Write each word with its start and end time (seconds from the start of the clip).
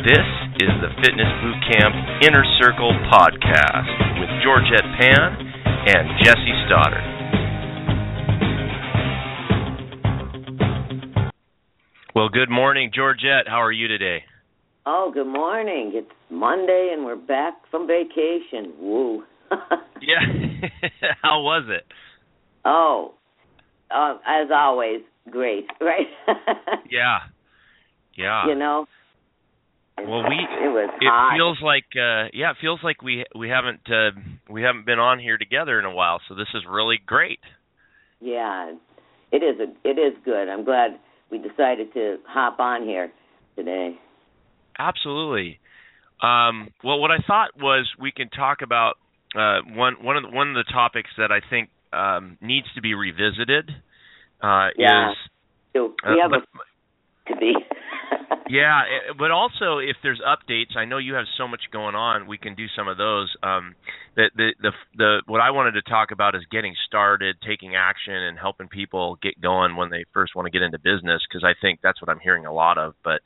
This 0.00 0.24
is 0.64 0.70
the 0.80 0.88
Fitness 1.04 1.28
Boot 1.42 1.60
Camp 1.68 1.94
Inner 2.24 2.42
Circle 2.58 2.90
podcast 3.12 3.84
with 4.18 4.30
Georgette 4.42 4.88
Pan 4.98 5.36
and 5.92 6.08
Jesse 6.24 6.56
Stoddard. 6.64 7.04
Well, 12.14 12.30
good 12.30 12.48
morning, 12.48 12.90
Georgette. 12.94 13.46
How 13.46 13.60
are 13.62 13.70
you 13.72 13.88
today? 13.88 14.24
Oh, 14.86 15.10
good 15.12 15.26
morning. 15.26 15.92
It's 15.94 16.10
Monday 16.30 16.94
and 16.94 17.04
we're 17.04 17.16
back 17.16 17.58
from 17.70 17.86
vacation. 17.86 18.72
Woo. 18.80 19.24
yeah. 20.00 20.68
How 21.22 21.42
was 21.42 21.66
it? 21.68 21.84
Oh, 22.64 23.12
uh, 23.90 24.14
as 24.26 24.48
always, 24.50 25.02
great, 25.28 25.66
right? 25.82 26.06
yeah. 26.90 27.18
Yeah. 28.16 28.46
You 28.48 28.54
know, 28.54 28.86
well, 30.06 30.22
we 30.28 30.36
it 30.36 30.68
was 30.72 30.90
it 31.00 31.06
hot. 31.08 31.34
feels 31.36 31.58
like 31.62 31.84
uh 31.96 32.28
yeah, 32.32 32.50
it 32.50 32.56
feels 32.60 32.80
like 32.82 33.02
we 33.02 33.24
we 33.36 33.48
haven't 33.48 33.80
uh 33.88 34.10
we 34.48 34.62
haven't 34.62 34.86
been 34.86 34.98
on 34.98 35.18
here 35.18 35.38
together 35.38 35.78
in 35.78 35.84
a 35.84 35.92
while, 35.94 36.20
so 36.28 36.34
this 36.34 36.48
is 36.54 36.62
really 36.68 36.98
great. 37.04 37.40
Yeah. 38.20 38.74
It 39.32 39.42
is 39.42 39.60
a 39.60 39.72
it 39.88 39.98
is 39.98 40.14
good. 40.24 40.48
I'm 40.48 40.64
glad 40.64 40.98
we 41.30 41.38
decided 41.38 41.92
to 41.94 42.18
hop 42.26 42.58
on 42.60 42.84
here 42.84 43.10
today. 43.56 43.98
Absolutely. 44.78 45.58
Um 46.22 46.68
well 46.84 46.98
what 47.00 47.10
I 47.10 47.18
thought 47.26 47.50
was 47.58 47.88
we 47.98 48.12
can 48.12 48.28
talk 48.30 48.62
about 48.62 48.94
uh 49.34 49.60
one 49.74 49.94
one 50.02 50.16
of 50.16 50.22
the, 50.24 50.30
one 50.30 50.48
of 50.48 50.54
the 50.54 50.70
topics 50.72 51.10
that 51.18 51.30
I 51.30 51.40
think 51.48 51.70
um 51.92 52.38
needs 52.40 52.66
to 52.74 52.80
be 52.80 52.94
revisited 52.94 53.70
uh 54.42 54.68
Yeah. 54.76 55.10
is 55.12 55.16
So 55.74 55.94
uh, 56.04 56.12
we 56.14 56.20
have 56.20 56.30
but- 56.30 56.40
a 56.42 57.32
to 57.34 57.36
be. 57.38 57.54
yeah, 58.48 58.80
eh, 58.82 59.12
but 59.18 59.30
also 59.30 59.78
if 59.78 59.96
there's 60.02 60.20
updates, 60.20 60.76
I 60.76 60.84
know 60.84 60.98
you 60.98 61.14
have 61.14 61.26
so 61.38 61.46
much 61.46 61.62
going 61.72 61.94
on. 61.94 62.26
We 62.26 62.38
can 62.38 62.54
do 62.54 62.66
some 62.76 62.88
of 62.88 62.96
those. 62.96 63.34
Um, 63.42 63.74
the, 64.16 64.30
the 64.36 64.48
the 64.60 64.72
the 64.96 65.22
what 65.26 65.40
I 65.40 65.50
wanted 65.50 65.72
to 65.72 65.82
talk 65.82 66.10
about 66.10 66.34
is 66.34 66.42
getting 66.50 66.74
started, 66.86 67.36
taking 67.46 67.74
action, 67.76 68.14
and 68.14 68.38
helping 68.38 68.68
people 68.68 69.18
get 69.22 69.40
going 69.40 69.76
when 69.76 69.90
they 69.90 70.04
first 70.12 70.34
want 70.34 70.46
to 70.46 70.50
get 70.50 70.62
into 70.62 70.78
business. 70.78 71.22
Because 71.28 71.44
I 71.44 71.54
think 71.60 71.80
that's 71.82 72.00
what 72.02 72.08
I'm 72.08 72.20
hearing 72.20 72.46
a 72.46 72.52
lot 72.52 72.78
of. 72.78 72.94
But 73.04 73.20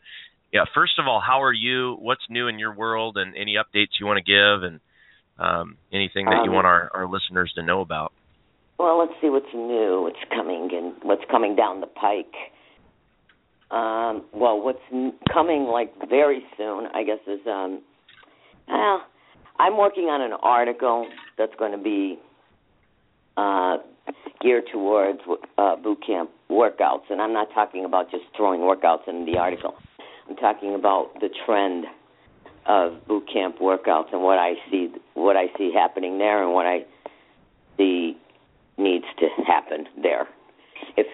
yeah, 0.53 0.65
first 0.75 0.99
of 0.99 1.07
all, 1.09 1.21
how 1.21 1.43
are 1.43 1.53
you? 1.53 1.97
What's 2.01 2.23
new 2.31 2.49
in 2.49 2.59
your 2.59 2.75
world, 2.75 3.17
and 3.17 3.35
any 3.37 3.57
updates 3.57 3.99
you 3.99 4.07
want 4.07 4.19
to 4.19 4.25
give, 4.25 4.63
and 4.63 4.81
um, 5.39 5.77
anything 5.93 6.27
that 6.27 6.45
you 6.45 6.51
Um, 6.51 6.55
want 6.55 6.67
our, 6.67 6.91
our 6.95 7.07
listeners 7.09 7.53
to 7.57 7.63
know 7.63 7.81
about. 7.81 8.13
Well, 8.79 8.99
let's 8.99 9.13
see 9.21 9.31
what's 9.31 9.53
new, 9.55 10.03
what's 10.03 10.23
coming, 10.31 10.71
and 10.73 10.95
what's 11.03 11.25
coming 11.31 11.57
down 11.57 11.81
the 11.81 11.87
pike. 11.87 12.35
Um, 13.71 14.25
well, 14.33 14.61
what's 14.61 14.79
coming 15.33 15.65
like 15.65 15.93
very 16.09 16.45
soon, 16.57 16.87
I 16.95 17.03
guess, 17.03 17.19
is 17.27 17.41
um, 17.47 17.83
well, 18.69 19.03
I'm 19.59 19.77
working 19.77 20.05
on 20.05 20.21
an 20.21 20.37
article 20.43 21.09
that's 21.39 21.55
going 21.59 21.73
to 21.73 21.83
be 21.83 22.19
uh, 23.37 23.79
geared 24.41 24.65
towards 24.73 25.21
uh, 25.59 25.77
boot 25.77 25.99
camp 26.07 26.31
workouts, 26.51 27.11
and 27.11 27.21
I'm 27.21 27.33
not 27.33 27.49
talking 27.55 27.85
about 27.85 28.11
just 28.11 28.25
throwing 28.37 28.61
workouts 28.61 29.09
in 29.09 29.25
the 29.25 29.39
article. 29.39 29.75
I'm 30.29 30.37
talking 30.37 30.75
about 30.75 31.15
the 31.21 31.29
trend 31.45 31.87
of 32.67 33.07
boot 33.07 33.29
camp 33.33 33.59
workouts 33.59 34.13
and 34.13 34.23
what 34.23 34.39
I 34.39 34.55
see, 34.71 34.89
what 35.15 35.37
I 35.37 35.47
see 35.59 35.73
happening 35.75 36.19
there, 36.19 36.43
and 36.43 36.53
what 36.53 36.67
I 36.67 36.85
see 37.77 38.17
needs 38.79 39.05
to 39.19 39.29
happen 39.47 39.87
there. 40.03 40.29
If, 40.97 41.07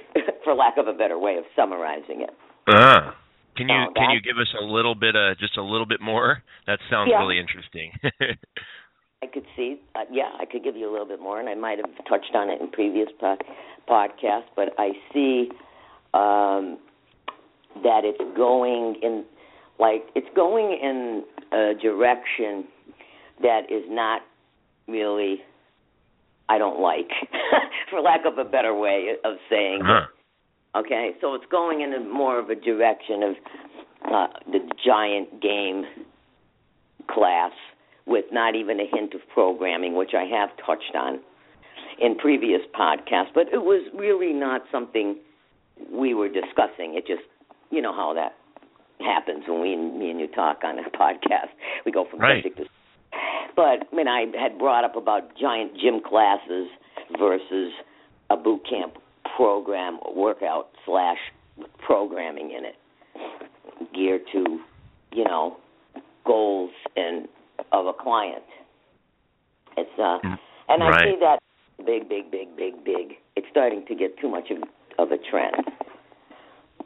for 0.50 0.56
lack 0.56 0.76
of 0.78 0.88
a 0.88 0.92
better 0.92 1.18
way 1.18 1.36
of 1.36 1.44
summarizing 1.54 2.22
it. 2.22 2.30
Uh. 2.66 3.12
Can 3.56 3.68
you 3.68 3.74
No, 3.74 3.92
can 3.94 4.10
you 4.10 4.20
give 4.22 4.38
us 4.38 4.48
a 4.60 4.64
little 4.64 4.94
bit 4.94 5.14
uh 5.16 5.34
just 5.38 5.56
a 5.56 5.62
little 5.62 5.86
bit 5.86 6.00
more? 6.00 6.42
That 6.66 6.78
sounds 6.90 7.10
Yeah. 7.10 7.18
really 7.18 7.38
interesting. 7.38 7.92
I 9.22 9.26
could 9.26 9.44
see, 9.54 9.78
uh, 9.94 10.04
yeah, 10.10 10.30
I 10.40 10.46
could 10.46 10.64
give 10.64 10.76
you 10.76 10.88
a 10.88 10.92
little 10.92 11.06
bit 11.06 11.20
more, 11.20 11.38
and 11.40 11.48
I 11.48 11.54
might 11.54 11.76
have 11.78 11.90
touched 12.08 12.34
on 12.34 12.48
it 12.48 12.58
in 12.60 12.70
previous 12.70 13.08
po- 13.20 13.36
podcasts, 13.86 14.48
but 14.56 14.70
I 14.78 14.92
see 15.12 15.50
um, 16.14 16.78
that 17.82 18.00
it's 18.04 18.22
going 18.34 18.96
in, 19.02 19.24
like, 19.78 20.04
it's 20.14 20.26
going 20.34 20.72
in 20.82 21.22
a 21.52 21.74
direction 21.82 22.64
that 23.42 23.70
is 23.70 23.84
not 23.90 24.22
really, 24.88 25.42
I 26.48 26.56
don't 26.56 26.80
like, 26.80 27.10
for 27.90 28.00
lack 28.00 28.20
of 28.24 28.38
a 28.38 28.44
better 28.48 28.74
way 28.74 29.16
of 29.22 29.34
saying 29.50 29.80
it. 29.80 29.86
huh. 29.86 30.06
Okay, 30.76 31.10
so 31.20 31.34
it's 31.34 31.46
going 31.50 31.80
in 31.80 31.92
a 31.94 32.00
more 32.00 32.38
of 32.38 32.48
a 32.48 32.54
direction 32.54 33.22
of 33.22 33.34
uh, 34.04 34.26
the 34.46 34.60
giant 34.84 35.42
game 35.42 35.84
class 37.08 37.52
with 38.06 38.26
not 38.32 38.54
even 38.54 38.78
a 38.78 38.86
hint 38.90 39.14
of 39.14 39.20
programming, 39.32 39.96
which 39.96 40.12
I 40.14 40.24
have 40.24 40.50
touched 40.64 40.94
on 40.94 41.20
in 42.00 42.16
previous 42.16 42.60
podcasts, 42.74 43.34
but 43.34 43.48
it 43.52 43.62
was 43.62 43.84
really 43.94 44.32
not 44.32 44.62
something 44.70 45.16
we 45.92 46.14
were 46.14 46.28
discussing. 46.28 46.94
It 46.94 47.06
just, 47.06 47.22
you 47.70 47.82
know 47.82 47.92
how 47.92 48.14
that 48.14 48.36
happens 49.04 49.44
when 49.48 49.60
we, 49.60 49.76
me 49.76 50.10
and 50.10 50.20
you 50.20 50.28
talk 50.28 50.60
on 50.64 50.78
a 50.78 50.82
podcast. 50.96 51.50
We 51.84 51.90
go 51.90 52.06
from 52.08 52.20
Right. 52.20 52.44
subject 52.44 52.58
to 52.58 52.64
but 53.56 53.88
I 53.92 53.96
mean, 53.96 54.06
I 54.06 54.26
had 54.40 54.58
brought 54.58 54.84
up 54.84 54.96
about 54.96 55.36
giant 55.36 55.72
gym 55.76 56.00
classes 56.00 56.68
versus 57.18 57.72
a 58.30 58.36
boot 58.36 58.62
camp 58.68 58.94
program, 59.40 59.98
workout 60.14 60.68
slash 60.84 61.16
programming 61.78 62.50
in 62.50 62.66
it, 62.66 62.74
geared 63.94 64.20
to, 64.30 64.60
you 65.12 65.24
know, 65.24 65.56
goals 66.26 66.70
and 66.94 67.26
of 67.72 67.86
a 67.86 67.92
client. 67.94 68.44
It's 69.78 69.90
uh, 69.98 70.18
Mm, 70.22 70.38
and 70.68 70.82
I 70.82 71.04
see 71.04 71.16
that 71.20 71.38
big, 71.86 72.06
big, 72.08 72.30
big, 72.30 72.54
big, 72.54 72.84
big. 72.84 73.14
It's 73.34 73.46
starting 73.50 73.86
to 73.86 73.94
get 73.94 74.18
too 74.20 74.28
much 74.28 74.50
of 74.50 74.58
of 74.98 75.10
a 75.10 75.16
trend. 75.30 75.56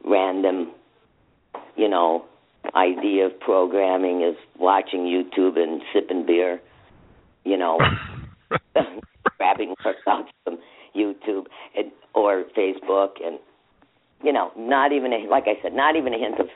Random, 0.04 0.70
you 1.76 1.88
know, 1.88 2.24
idea 2.76 3.26
of 3.26 3.40
programming 3.40 4.22
is 4.22 4.36
watching 4.60 5.00
YouTube 5.00 5.58
and 5.58 5.82
sipping 5.92 6.24
beer, 6.24 6.60
you 7.44 7.56
know, 7.56 7.80
grabbing 9.38 9.74
workouts 9.84 10.28
from 10.44 10.58
YouTube 10.96 11.46
and, 11.76 11.90
or 12.14 12.44
Facebook, 12.56 13.22
and 13.24 13.38
you 14.22 14.32
know, 14.32 14.50
not 14.56 14.92
even 14.92 15.12
a, 15.12 15.28
like 15.28 15.44
I 15.46 15.60
said, 15.62 15.74
not 15.74 15.96
even 15.96 16.14
a 16.14 16.18
hint 16.18 16.40
of 16.40 16.46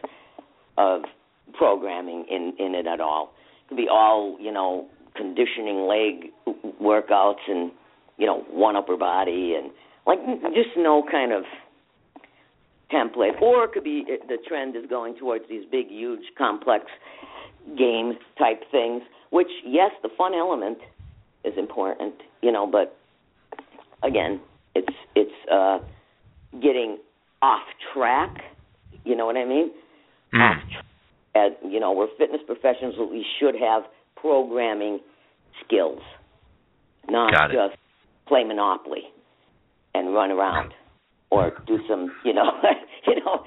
of 0.76 1.02
programming 1.54 2.24
in 2.30 2.54
in 2.58 2.74
it 2.74 2.86
at 2.86 3.00
all. 3.00 3.32
It 3.64 3.68
could 3.68 3.76
be 3.76 3.88
all 3.90 4.36
you 4.40 4.52
know, 4.52 4.86
conditioning 5.16 5.86
leg 5.86 6.32
workouts 6.80 7.48
and 7.48 7.72
you 8.16 8.26
know, 8.26 8.44
one 8.50 8.76
upper 8.76 8.96
body 8.96 9.54
and 9.56 9.70
like 10.06 10.18
just 10.54 10.70
no 10.76 11.04
kind 11.10 11.32
of 11.32 11.44
template. 12.92 13.40
Or 13.40 13.64
it 13.64 13.72
could 13.72 13.84
be 13.84 14.04
the 14.06 14.38
trend 14.46 14.76
is 14.76 14.84
going 14.88 15.16
towards 15.16 15.44
these 15.48 15.64
big, 15.70 15.88
huge, 15.88 16.22
complex 16.36 16.86
game 17.76 18.14
type 18.38 18.62
things. 18.70 19.02
Which 19.30 19.50
yes, 19.64 19.90
the 20.02 20.08
fun 20.16 20.34
element 20.34 20.78
is 21.44 21.54
important, 21.56 22.14
you 22.42 22.50
know, 22.50 22.66
but 22.66 22.96
again, 24.02 24.40
it's 24.74 24.94
it's 25.14 25.50
uh 25.52 25.78
getting 26.60 26.98
off 27.42 27.62
track. 27.92 28.36
You 29.04 29.16
know 29.16 29.26
what 29.26 29.36
I 29.36 29.44
mean? 29.44 29.70
Hmm. 30.32 30.40
Off 30.40 30.62
track. 30.70 30.84
You 31.64 31.78
know, 31.80 31.92
we're 31.92 32.08
fitness 32.18 32.40
professionals. 32.46 32.94
but 32.98 33.10
We 33.10 33.24
should 33.38 33.54
have 33.54 33.84
programming 34.16 35.00
skills, 35.64 36.00
not 37.08 37.32
just 37.52 37.78
play 38.26 38.44
Monopoly 38.44 39.04
and 39.94 40.12
run 40.12 40.30
around 40.30 40.72
or 41.30 41.52
do 41.66 41.78
some, 41.88 42.12
you 42.24 42.32
know, 42.32 42.50
you 43.06 43.16
know, 43.24 43.44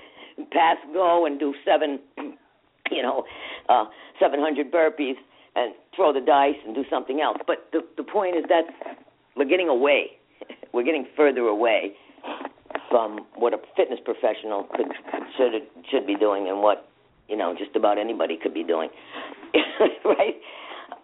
pass 0.52 0.78
go 0.94 1.26
and 1.26 1.40
do 1.40 1.54
seven, 1.66 2.00
you 2.92 3.02
know, 3.02 3.24
uh, 3.70 3.86
700 4.20 4.72
burpees 4.72 5.16
and 5.56 5.74
throw 5.96 6.14
the 6.14 6.22
dice 6.22 6.56
and 6.66 6.74
do 6.74 6.84
something 6.90 7.20
else. 7.22 7.38
But 7.46 7.70
the 7.72 7.82
the 7.98 8.04
point 8.04 8.38
is 8.38 8.46
that 8.50 8.64
we're 9.36 9.46
getting 9.46 9.68
away. 9.68 10.12
We're 10.74 10.84
getting 10.84 11.06
further 11.16 11.42
away 11.42 11.94
from 12.90 13.26
what 13.36 13.54
a 13.54 13.58
fitness 13.76 14.00
professional 14.04 14.68
could 14.76 14.88
should 15.38 15.54
should 15.90 16.06
be 16.06 16.16
doing 16.16 16.48
and 16.48 16.62
what 16.62 16.90
you 17.28 17.38
know 17.38 17.56
just 17.58 17.76
about 17.76 17.98
anybody 17.98 18.38
could 18.42 18.54
be 18.54 18.64
doing, 18.64 18.90
right? 20.06 20.36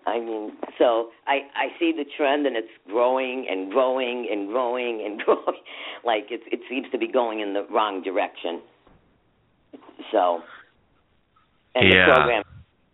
I 0.05 0.19
mean, 0.19 0.53
so 0.77 1.09
I 1.27 1.39
I 1.55 1.67
see 1.79 1.91
the 1.95 2.05
trend 2.15 2.45
and 2.45 2.55
it's 2.55 2.67
growing 2.87 3.47
and 3.49 3.71
growing 3.71 4.27
and 4.31 4.47
growing 4.47 5.03
and 5.05 5.19
growing, 5.25 5.61
like 6.05 6.27
it 6.29 6.41
it 6.51 6.61
seems 6.69 6.87
to 6.91 6.97
be 6.97 7.07
going 7.07 7.39
in 7.41 7.53
the 7.53 7.65
wrong 7.71 8.01
direction. 8.03 8.61
So, 10.11 10.41
and 11.75 11.91
yeah. 11.91 12.05
the 12.05 12.13
program 12.13 12.43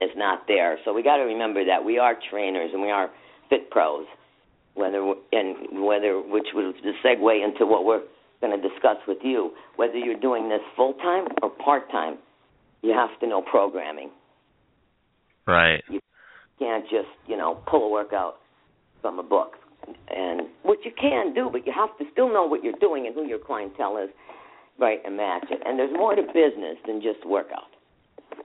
is 0.01 0.09
not 0.15 0.47
there. 0.47 0.79
So 0.85 0.93
we 0.93 1.03
got 1.03 1.17
to 1.17 1.23
remember 1.23 1.63
that 1.65 1.83
we 1.83 1.99
are 1.99 2.15
trainers 2.29 2.71
and 2.73 2.81
we 2.81 2.89
are 2.89 3.09
fit 3.49 3.69
pros. 3.69 4.05
Whether 4.75 5.13
and 5.31 5.83
whether 5.85 6.19
which 6.19 6.47
was 6.53 6.73
the 6.83 6.93
segue 7.03 7.43
into 7.43 7.65
what 7.65 7.85
we're 7.85 8.01
going 8.41 8.59
to 8.59 8.69
discuss 8.69 8.97
with 9.07 9.19
you. 9.23 9.51
Whether 9.75 9.97
you're 9.97 10.19
doing 10.19 10.49
this 10.49 10.61
full 10.75 10.93
time 10.95 11.27
or 11.41 11.49
part 11.49 11.91
time, 11.91 12.17
you 12.81 12.91
have 12.91 13.17
to 13.19 13.27
know 13.27 13.41
programming. 13.41 14.09
Right. 15.45 15.83
You 15.89 15.99
can't 16.59 16.83
just 16.85 17.09
you 17.27 17.37
know 17.37 17.61
pull 17.67 17.85
a 17.85 17.89
workout 17.89 18.37
from 19.01 19.19
a 19.19 19.23
book, 19.23 19.53
and 20.09 20.41
what 20.63 20.79
you 20.85 20.91
can 20.99 21.33
do, 21.33 21.49
but 21.51 21.67
you 21.67 21.73
have 21.73 21.95
to 21.99 22.05
still 22.11 22.31
know 22.31 22.45
what 22.45 22.63
you're 22.63 22.79
doing 22.79 23.05
and 23.05 23.13
who 23.13 23.27
your 23.27 23.39
clientele 23.39 23.97
is, 23.97 24.09
right, 24.79 24.99
and 25.05 25.17
match 25.17 25.45
it. 25.51 25.61
And 25.65 25.77
there's 25.77 25.93
more 25.93 26.15
to 26.15 26.23
business 26.23 26.77
than 26.87 27.01
just 27.01 27.25
workout, 27.25 27.71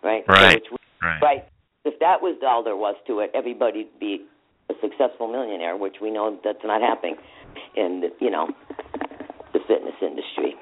right? 0.02 0.24
Right. 0.28 0.52
So 0.52 0.56
it's 0.56 0.78
Right. 1.02 1.22
Right. 1.22 1.44
If 1.84 1.98
that 2.00 2.20
was 2.20 2.36
all 2.46 2.62
there 2.62 2.76
was 2.76 2.96
to 3.06 3.20
it, 3.20 3.30
everybody'd 3.34 3.98
be 3.98 4.24
a 4.70 4.74
successful 4.80 5.28
millionaire, 5.28 5.76
which 5.76 5.96
we 6.00 6.10
know 6.10 6.38
that's 6.44 6.64
not 6.64 6.80
happening 6.80 7.16
in 7.76 8.00
the, 8.00 8.08
you 8.24 8.30
know 8.30 8.48
the 9.52 9.60
fitness 9.66 9.94
industry. 10.02 10.54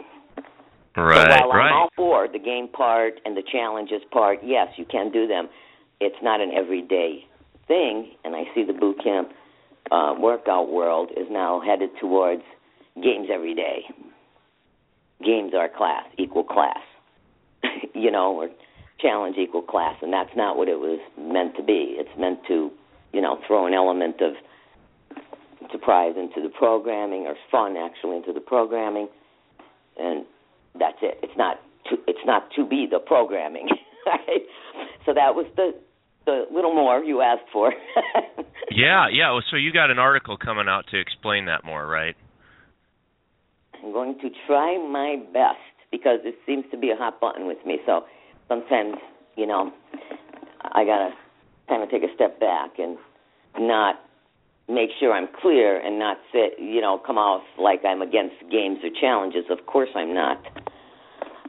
Right. 0.96 1.40
so 1.40 1.46
while 1.48 1.60
I'm 1.60 1.72
all 1.74 1.88
for 1.94 2.26
the 2.26 2.38
game 2.38 2.68
part 2.68 3.20
and 3.24 3.36
the 3.36 3.42
challenges 3.42 4.00
part, 4.10 4.38
yes, 4.42 4.68
you 4.76 4.86
can 4.86 5.12
do 5.12 5.26
them. 5.26 5.48
It's 6.00 6.16
not 6.22 6.40
an 6.40 6.52
everyday 6.56 7.24
thing, 7.68 8.12
and 8.24 8.34
I 8.34 8.44
see 8.54 8.64
the 8.64 8.72
boot 8.72 9.02
camp 9.02 9.30
uh, 9.90 10.14
workout 10.18 10.70
world 10.70 11.10
is 11.16 11.26
now 11.30 11.60
headed 11.60 11.90
towards 12.00 12.42
games 13.02 13.28
every 13.32 13.54
day. 13.54 13.84
Games 15.24 15.52
are 15.54 15.68
class, 15.68 16.04
equal 16.18 16.44
class. 16.44 16.78
you 17.94 18.10
know, 18.10 18.34
or 18.34 18.48
challenge 19.00 19.36
equal 19.38 19.62
class, 19.62 19.96
and 20.02 20.12
that's 20.12 20.34
not 20.36 20.56
what 20.56 20.68
it 20.68 20.78
was 20.78 21.00
meant 21.18 21.56
to 21.56 21.62
be. 21.62 21.96
It's 21.98 22.18
meant 22.18 22.40
to, 22.48 22.70
you 23.16 23.22
know, 23.22 23.38
throw 23.46 23.66
an 23.66 23.72
element 23.72 24.16
of 24.20 24.34
surprise 25.72 26.12
into 26.18 26.46
the 26.46 26.52
programming 26.52 27.22
or 27.26 27.34
fun 27.50 27.74
actually 27.78 28.18
into 28.18 28.34
the 28.34 28.40
programming, 28.40 29.08
and 29.98 30.26
that's 30.78 30.98
it. 31.00 31.18
It's 31.22 31.32
not 31.38 31.56
to 31.88 31.96
it's 32.06 32.24
not 32.26 32.50
to 32.56 32.66
be 32.66 32.86
the 32.90 32.98
programming. 32.98 33.68
Right? 34.06 34.46
So 35.04 35.14
that 35.14 35.34
was 35.34 35.46
the 35.56 35.74
the 36.26 36.44
little 36.54 36.72
more 36.72 37.02
you 37.02 37.22
asked 37.22 37.50
for. 37.52 37.72
Yeah, 38.70 39.06
yeah. 39.10 39.32
Well, 39.32 39.42
so 39.50 39.56
you 39.56 39.72
got 39.72 39.90
an 39.90 39.98
article 39.98 40.36
coming 40.36 40.66
out 40.68 40.84
to 40.90 41.00
explain 41.00 41.46
that 41.46 41.64
more, 41.64 41.86
right? 41.86 42.14
I'm 43.82 43.92
going 43.92 44.18
to 44.20 44.28
try 44.46 44.76
my 44.76 45.16
best 45.32 45.74
because 45.90 46.20
it 46.24 46.34
seems 46.44 46.64
to 46.72 46.76
be 46.76 46.90
a 46.90 46.96
hot 46.96 47.20
button 47.20 47.46
with 47.46 47.58
me. 47.64 47.78
So 47.86 48.04
sometimes, 48.48 48.96
you 49.36 49.46
know, 49.46 49.72
I 50.62 50.84
gotta 50.84 51.10
kind 51.68 51.82
of 51.82 51.90
take 51.90 52.02
a 52.02 52.14
step 52.14 52.38
back 52.38 52.78
and 52.78 52.98
not 53.58 53.96
make 54.68 54.90
sure 54.98 55.12
I'm 55.12 55.28
clear 55.40 55.78
and 55.78 55.98
not 55.98 56.18
sit, 56.32 56.58
you 56.58 56.80
know, 56.80 56.98
come 56.98 57.18
off 57.18 57.42
like 57.58 57.84
I'm 57.84 58.02
against 58.02 58.34
games 58.50 58.78
or 58.82 58.90
challenges. 59.00 59.44
Of 59.50 59.66
course 59.66 59.90
I'm 59.94 60.12
not. 60.12 60.42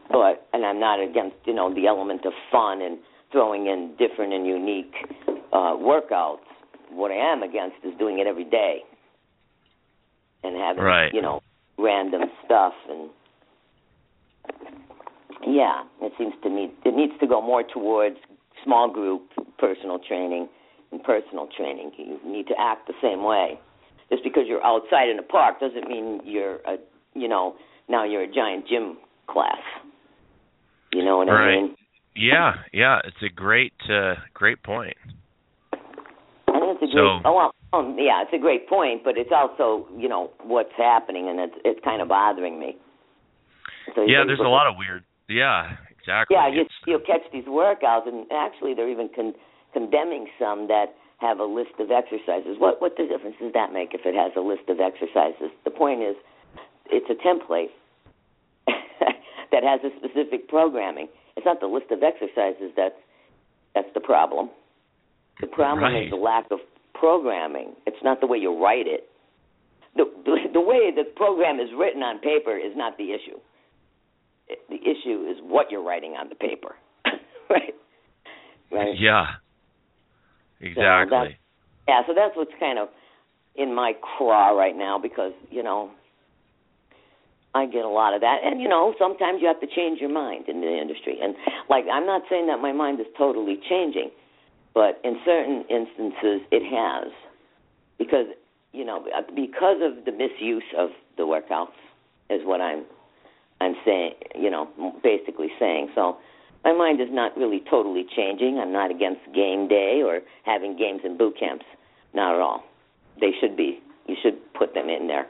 But 0.10 0.48
and 0.54 0.66
I'm 0.66 0.80
not 0.80 1.02
against, 1.02 1.36
you 1.46 1.54
know, 1.54 1.74
the 1.74 1.88
element 1.88 2.26
of 2.26 2.34
fun 2.52 2.82
and 2.82 2.98
throwing 3.32 3.68
in 3.68 3.96
different 3.98 4.34
and 4.34 4.46
unique 4.46 4.94
uh 5.52 5.76
workouts. 5.76 6.46
What 6.92 7.12
I 7.12 7.16
am 7.16 7.44
against 7.44 7.78
is 7.84 7.94
doing 7.98 8.20
it 8.20 8.28
every 8.28 8.46
day 8.46 8.84
and 10.44 10.56
having, 10.56 10.84
Right. 10.84 11.14
you 11.14 11.22
know, 11.22 11.42
random 11.78 12.22
stuff 12.46 12.74
and 12.90 13.10
yeah, 15.46 15.84
it 16.02 16.14
seems 16.18 16.34
to 16.44 16.50
me 16.50 16.72
it 16.86 16.96
needs 16.96 17.14
to 17.20 17.28
go 17.28 17.42
more 17.42 17.64
towards 17.64 18.18
small 18.64 18.90
group 18.92 19.24
personal 19.58 20.00
training 20.00 20.48
and 20.92 21.04
personal 21.04 21.48
training. 21.58 21.92
You 21.98 22.20
need 22.26 22.48
to 22.48 22.54
act 22.60 22.88
the 22.88 22.94
same 23.02 23.24
way. 23.24 23.60
Just 24.10 24.24
because 24.24 24.44
you're 24.48 24.64
outside 24.66 25.10
in 25.10 25.20
a 25.20 25.24
park 25.24 25.60
doesn't 25.60 25.88
mean 25.88 26.22
you're 26.24 26.56
a 26.66 26.78
you 27.14 27.28
know 27.28 27.56
now 27.90 28.04
you're 28.06 28.24
a 28.24 28.32
giant 28.32 28.68
gym 28.68 28.98
class. 29.28 29.60
You 30.94 31.04
know 31.04 31.18
what 31.18 31.30
I 31.30 31.32
Right. 31.34 31.62
mean? 31.62 31.76
Yeah, 32.16 32.56
yeah. 32.74 33.00
It's 33.04 33.22
a 33.22 33.30
great, 33.30 33.74
uh, 33.90 34.16
great 34.34 34.64
point. 34.64 34.96
I 35.74 36.60
think 36.60 36.82
it's 36.82 36.92
a 36.92 36.96
So- 36.96 37.20
great. 37.20 37.22
Oh 37.26 37.34
well, 37.36 37.52
um, 37.74 37.96
yeah, 38.00 38.22
it's 38.24 38.34
a 38.34 38.38
great 38.40 38.68
point, 38.68 39.04
but 39.04 39.18
it's 39.18 39.32
also 39.32 39.88
you 39.98 40.08
know 40.08 40.32
what's 40.44 40.72
happening, 40.78 41.28
and 41.30 41.40
it's 41.40 41.56
it's 41.66 41.80
kind 41.84 42.02
of 42.02 42.08
bothering 42.08 42.58
me. 42.60 42.78
So 43.96 44.04
Yeah, 44.04 44.24
there's 44.26 44.40
a 44.40 44.44
lot 44.48 44.68
of 44.68 44.76
weird. 44.78 45.04
Yeah, 45.28 45.76
exactly. 45.90 46.36
Yeah, 46.36 46.48
you, 46.48 46.66
you'll 46.86 47.00
catch 47.02 47.24
these 47.32 47.46
workouts, 47.46 48.08
and 48.08 48.26
actually 48.32 48.74
they're 48.74 48.90
even 48.90 49.10
con- 49.10 49.36
condemning 49.78 50.26
some 50.40 50.68
that 50.68 50.96
have 51.20 51.40
a 51.40 51.44
list 51.46 51.78
of 51.80 51.92
exercises. 51.92 52.58
What 52.58 52.82
what 52.82 52.98
the 52.98 53.06
difference 53.06 53.36
does 53.40 53.54
that 53.54 53.72
make 53.74 53.94
if 53.94 54.02
it 54.06 54.16
has 54.16 54.32
a 54.36 54.42
list 54.42 54.66
of 54.70 54.80
exercises? 54.80 55.54
The 55.66 55.72
point 55.72 56.02
is, 56.02 56.16
it's 56.90 57.10
a 57.10 57.18
template 57.22 57.70
that 59.52 59.64
has 59.64 59.82
a 59.86 59.92
specific 59.98 60.48
programming. 60.48 61.08
It's 61.36 61.46
not 61.46 61.60
the 61.60 61.68
list 61.68 61.92
of 61.92 62.02
exercises 62.02 62.74
that's 62.76 62.98
that's 63.76 63.90
the 63.94 64.02
problem. 64.02 64.50
The 65.42 65.48
problem 65.48 65.94
Right. 65.94 66.06
is 66.06 66.10
the 66.10 66.18
lack 66.18 66.50
of 66.50 66.60
programming. 66.96 67.76
It's 67.86 68.02
not 68.04 68.22
the 68.22 68.28
way 68.28 68.40
you 68.40 68.58
write 68.58 68.88
it. 68.88 69.08
The, 69.96 70.06
the 70.26 70.36
the 70.54 70.62
way 70.62 70.90
the 70.90 71.04
program 71.16 71.60
is 71.60 71.70
written 71.78 72.02
on 72.02 72.20
paper 72.20 72.58
is 72.58 72.74
not 72.76 72.98
the 72.98 73.14
issue. 73.14 73.38
The 74.70 74.78
issue 74.82 75.28
is 75.30 75.38
what 75.44 75.70
you're 75.72 75.84
writing 75.84 76.14
on 76.14 76.30
the 76.30 76.36
paper. 76.36 76.76
right. 77.50 77.74
Right. 78.72 78.96
Yeah. 79.00 79.26
Exactly. 80.62 81.38
Yeah, 81.88 82.02
so 82.08 82.14
that's 82.14 82.36
what's 82.36 82.52
kind 82.60 82.80
of 82.80 82.90
in 83.56 83.74
my 83.74 83.94
craw 84.02 84.50
right 84.50 84.76
now 84.76 85.00
because, 85.00 85.34
you 85.50 85.64
know, 85.64 85.92
I 87.56 87.66
get 87.66 87.86
a 87.86 87.90
lot 87.90 88.14
of 88.14 88.22
that. 88.22 88.40
And, 88.44 88.62
you 88.62 88.68
know, 88.68 88.94
sometimes 89.00 89.40
you 89.42 89.48
have 89.48 89.60
to 89.62 89.68
change 89.68 90.00
your 90.00 90.12
mind 90.12 90.48
in 90.48 90.62
the 90.62 90.78
industry. 90.80 91.18
And, 91.22 91.36
like, 91.70 91.86
I'm 91.92 92.06
not 92.06 92.24
saying 92.30 92.48
that 92.48 92.60
my 92.60 92.72
mind 92.72 93.00
is 93.00 93.08
totally 93.18 93.60
changing, 93.68 94.12
but 94.74 95.00
in 95.04 95.18
certain 95.26 95.64
instances 95.70 96.42
it 96.52 96.64
has. 96.64 97.12
Because, 97.98 98.28
you 98.74 98.86
know, 98.86 99.08
uh, 99.16 99.22
because 99.36 99.82
of 99.82 100.06
the 100.06 100.12
misuse 100.12 100.64
of 100.78 100.90
the 101.18 101.24
workouts 101.24 101.74
is 102.30 102.42
what 102.44 102.62
I'm 102.62 102.84
I'm 103.60 103.76
saying, 103.84 104.14
you 104.36 104.52
know, 104.52 104.70
basically 105.02 105.48
saying. 105.60 105.90
So 105.96 106.18
my 106.64 106.74
mind 106.74 107.02
is 107.02 107.08
not 107.12 107.38
really 107.38 107.62
totally 107.70 108.06
changing. 108.16 108.60
I'm 108.60 108.74
not 108.74 108.92
against 108.92 109.22
game 109.34 109.68
day 109.68 110.02
or 110.04 110.22
having 110.44 110.78
games 110.78 111.02
in 111.04 111.18
boot 111.18 111.36
camps. 111.40 111.66
Not 112.14 112.36
at 112.36 112.42
all. 112.42 112.64
They 113.20 113.32
should 113.40 113.56
be. 113.56 113.80
You 114.08 114.16
should 114.22 114.38
put 114.54 114.74
them 114.74 114.90
in 114.90 115.08
there 115.08 115.28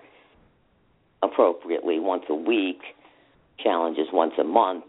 appropriately 1.24 2.00
once 2.00 2.24
a 2.30 2.36
week, 2.36 2.82
challenges 3.62 4.08
once 4.14 4.34
a 4.40 4.44
month, 4.44 4.86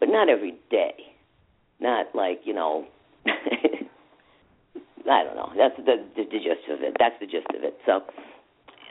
but 0.00 0.08
not 0.08 0.28
every 0.28 0.54
day. 0.70 0.94
Not 1.80 2.14
like, 2.14 2.40
you 2.44 2.54
know, 2.54 2.86
I 3.26 5.24
don't 5.24 5.34
know. 5.36 5.52
That's 5.56 5.76
the, 5.76 6.04
the 6.16 6.24
the 6.24 6.38
gist 6.38 6.68
of 6.70 6.82
it. 6.82 6.96
That's 6.98 7.16
the 7.20 7.26
gist 7.26 7.46
of 7.56 7.64
it. 7.64 7.76
So, 7.84 8.02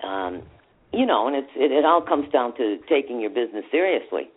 um, 0.07 0.43
you 0.91 1.05
know, 1.05 1.27
and 1.27 1.35
it's 1.35 1.51
it, 1.55 1.71
it 1.71 1.85
all 1.85 2.01
comes 2.01 2.29
down 2.31 2.55
to 2.57 2.77
taking 2.89 3.21
your 3.21 3.29
business 3.29 3.63
seriously. 3.71 4.29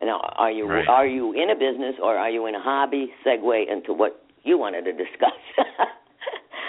And 0.00 0.08
are- 0.10 0.50
you 0.50 0.66
Right. 0.66 0.88
are 0.88 1.06
you 1.06 1.32
in 1.32 1.50
a 1.50 1.54
business 1.54 1.94
or 2.02 2.16
are 2.16 2.30
you 2.30 2.46
in 2.46 2.54
a 2.54 2.60
hobby? 2.60 3.12
Segue 3.24 3.68
into 3.68 3.92
what 3.92 4.22
you 4.44 4.56
wanted 4.58 4.84
to 4.86 4.92
discuss. 4.92 5.38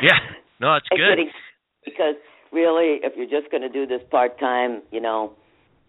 Yeah. 0.02 0.18
No, 0.60 0.76
it's 0.76 0.90
good. 0.90 1.20
because 1.86 2.16
really, 2.52 3.00
if 3.04 3.14
you're 3.16 3.30
just 3.40 3.52
going 3.52 3.62
to 3.62 3.70
do 3.70 3.86
this 3.86 4.02
part 4.10 4.40
time, 4.40 4.82
you 4.92 5.00
know, 5.00 5.34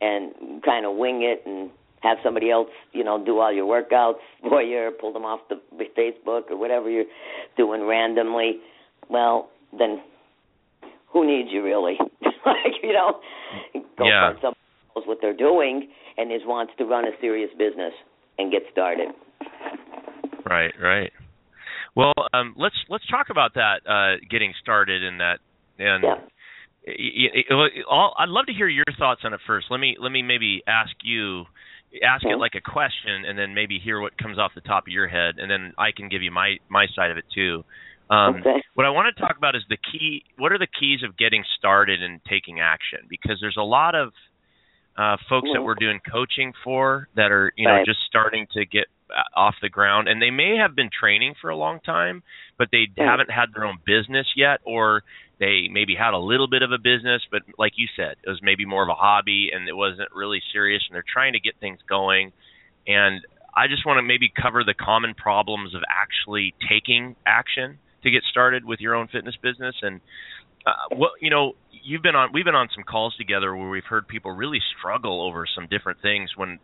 and 0.02 0.62
kind 0.62 0.84
of 0.84 0.96
wing 0.96 1.22
it 1.22 1.42
and 1.46 1.70
have 2.02 2.18
somebody 2.22 2.50
else, 2.50 2.68
you 2.92 3.02
know, 3.04 3.24
do 3.24 3.38
all 3.38 3.50
your 3.52 3.64
workouts 3.64 4.20
for 4.46 4.60
you, 4.62 4.78
or 4.78 4.90
pull 4.90 5.12
them 5.14 5.24
off 5.24 5.40
the 5.48 5.56
Facebook 5.96 6.50
or 6.50 6.56
whatever 6.58 6.90
you're 6.90 7.06
doing 7.56 7.86
randomly, 7.86 8.60
well, 9.08 9.48
then 9.78 10.02
who 11.12 11.26
needs 11.26 11.48
you 11.50 11.62
really? 11.64 11.96
like, 12.44 12.74
you 12.82 12.92
know, 12.92 13.18
go 13.96 14.04
Yeah. 14.06 14.32
find 14.34 14.51
knows 14.94 15.06
what 15.06 15.18
they're 15.20 15.36
doing 15.36 15.88
and 16.16 16.32
is 16.32 16.40
wants 16.44 16.72
to 16.78 16.84
run 16.84 17.04
a 17.04 17.10
serious 17.20 17.50
business 17.58 17.92
and 18.38 18.50
get 18.50 18.62
started. 18.70 19.08
Right, 20.44 20.72
right. 20.80 21.12
Well, 21.94 22.14
um, 22.32 22.54
let's 22.56 22.74
let's 22.88 23.06
talk 23.08 23.26
about 23.30 23.54
that 23.54 23.80
uh, 23.88 24.16
getting 24.30 24.54
started 24.62 25.02
in 25.02 25.18
that 25.18 25.38
and 25.78 26.04
Yeah. 26.04 26.20
I'd 26.84 28.28
love 28.28 28.46
to 28.46 28.52
hear 28.52 28.68
your 28.68 28.84
thoughts 28.98 29.20
on 29.24 29.34
it 29.34 29.40
first. 29.46 29.66
Let 29.70 29.78
me 29.78 29.96
let 30.00 30.10
me 30.10 30.22
maybe 30.22 30.62
ask 30.66 30.90
you 31.04 31.44
ask 32.02 32.24
okay. 32.24 32.32
it 32.32 32.38
like 32.38 32.54
a 32.56 32.60
question 32.60 33.24
and 33.28 33.38
then 33.38 33.54
maybe 33.54 33.78
hear 33.78 34.00
what 34.00 34.16
comes 34.16 34.38
off 34.38 34.52
the 34.54 34.62
top 34.62 34.84
of 34.84 34.92
your 34.92 35.06
head 35.06 35.34
and 35.36 35.50
then 35.50 35.74
I 35.76 35.92
can 35.94 36.08
give 36.08 36.22
you 36.22 36.30
my 36.30 36.56
my 36.68 36.86
side 36.96 37.10
of 37.10 37.18
it 37.18 37.24
too. 37.34 37.62
Um, 38.10 38.36
okay. 38.40 38.62
What 38.74 38.86
I 38.86 38.90
want 38.90 39.14
to 39.14 39.20
talk 39.20 39.36
about 39.36 39.54
is 39.54 39.62
the 39.68 39.76
key. 39.76 40.24
What 40.38 40.52
are 40.52 40.58
the 40.58 40.66
keys 40.66 41.00
of 41.06 41.16
getting 41.16 41.44
started 41.58 42.02
and 42.02 42.20
taking 42.28 42.60
action? 42.60 43.00
Because 43.08 43.38
there's 43.40 43.56
a 43.58 43.62
lot 43.62 43.94
of 43.94 44.12
uh, 44.96 45.16
folks 45.28 45.48
that 45.54 45.62
we're 45.62 45.74
doing 45.74 46.00
coaching 46.10 46.52
for 46.64 47.08
that 47.16 47.30
are 47.30 47.52
you 47.56 47.66
know 47.66 47.74
right. 47.74 47.86
just 47.86 48.00
starting 48.06 48.46
to 48.52 48.66
get 48.66 48.84
uh, 49.10 49.22
off 49.38 49.54
the 49.62 49.68
ground. 49.68 50.08
And 50.08 50.20
they 50.20 50.30
may 50.30 50.56
have 50.56 50.74
been 50.74 50.90
training 50.92 51.34
for 51.40 51.50
a 51.50 51.56
long 51.56 51.80
time 51.80 52.22
but 52.58 52.68
they 52.70 52.86
haven't 52.96 53.30
had 53.30 53.46
their 53.54 53.64
own 53.64 53.78
business 53.84 54.26
yet 54.36 54.60
or 54.64 55.02
they 55.40 55.66
maybe 55.70 55.96
had 55.96 56.14
a 56.14 56.18
little 56.18 56.46
bit 56.46 56.62
of 56.62 56.70
a 56.70 56.78
business 56.78 57.22
but 57.30 57.42
like 57.58 57.72
you 57.76 57.88
said 57.96 58.14
it 58.22 58.28
was 58.28 58.38
maybe 58.42 58.64
more 58.64 58.82
of 58.82 58.88
a 58.88 58.94
hobby 58.94 59.50
and 59.52 59.68
it 59.68 59.76
wasn't 59.76 60.08
really 60.14 60.40
serious 60.52 60.82
and 60.88 60.94
they're 60.94 61.04
trying 61.12 61.32
to 61.32 61.40
get 61.40 61.54
things 61.58 61.78
going. 61.88 62.32
And 62.86 63.22
I 63.56 63.68
just 63.68 63.84
want 63.86 63.98
to 63.98 64.02
maybe 64.02 64.32
cover 64.34 64.64
the 64.64 64.74
common 64.74 65.14
problems 65.14 65.74
of 65.74 65.82
actually 65.88 66.54
taking 66.68 67.16
action 67.26 67.78
to 68.02 68.10
get 68.10 68.22
started 68.30 68.64
with 68.64 68.80
your 68.80 68.94
own 68.94 69.08
fitness 69.08 69.36
business 69.42 69.74
and 69.82 70.00
uh, 70.66 70.72
what 70.96 71.12
you 71.20 71.30
know 71.30 71.52
you've 71.70 72.02
been 72.02 72.14
on 72.14 72.30
we've 72.32 72.44
been 72.44 72.54
on 72.54 72.68
some 72.74 72.84
calls 72.84 73.14
together 73.16 73.54
where 73.54 73.68
we've 73.68 73.84
heard 73.84 74.06
people 74.06 74.30
really 74.30 74.60
struggle 74.78 75.22
over 75.26 75.46
some 75.54 75.66
different 75.68 76.00
things 76.00 76.30
when 76.36 76.58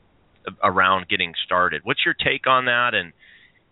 around 0.63 1.09
getting 1.09 1.35
started. 1.45 1.83
What's 1.85 2.01
your 2.05 2.15
take 2.15 2.47
on 2.47 2.67
that? 2.67 2.95
And 2.95 3.13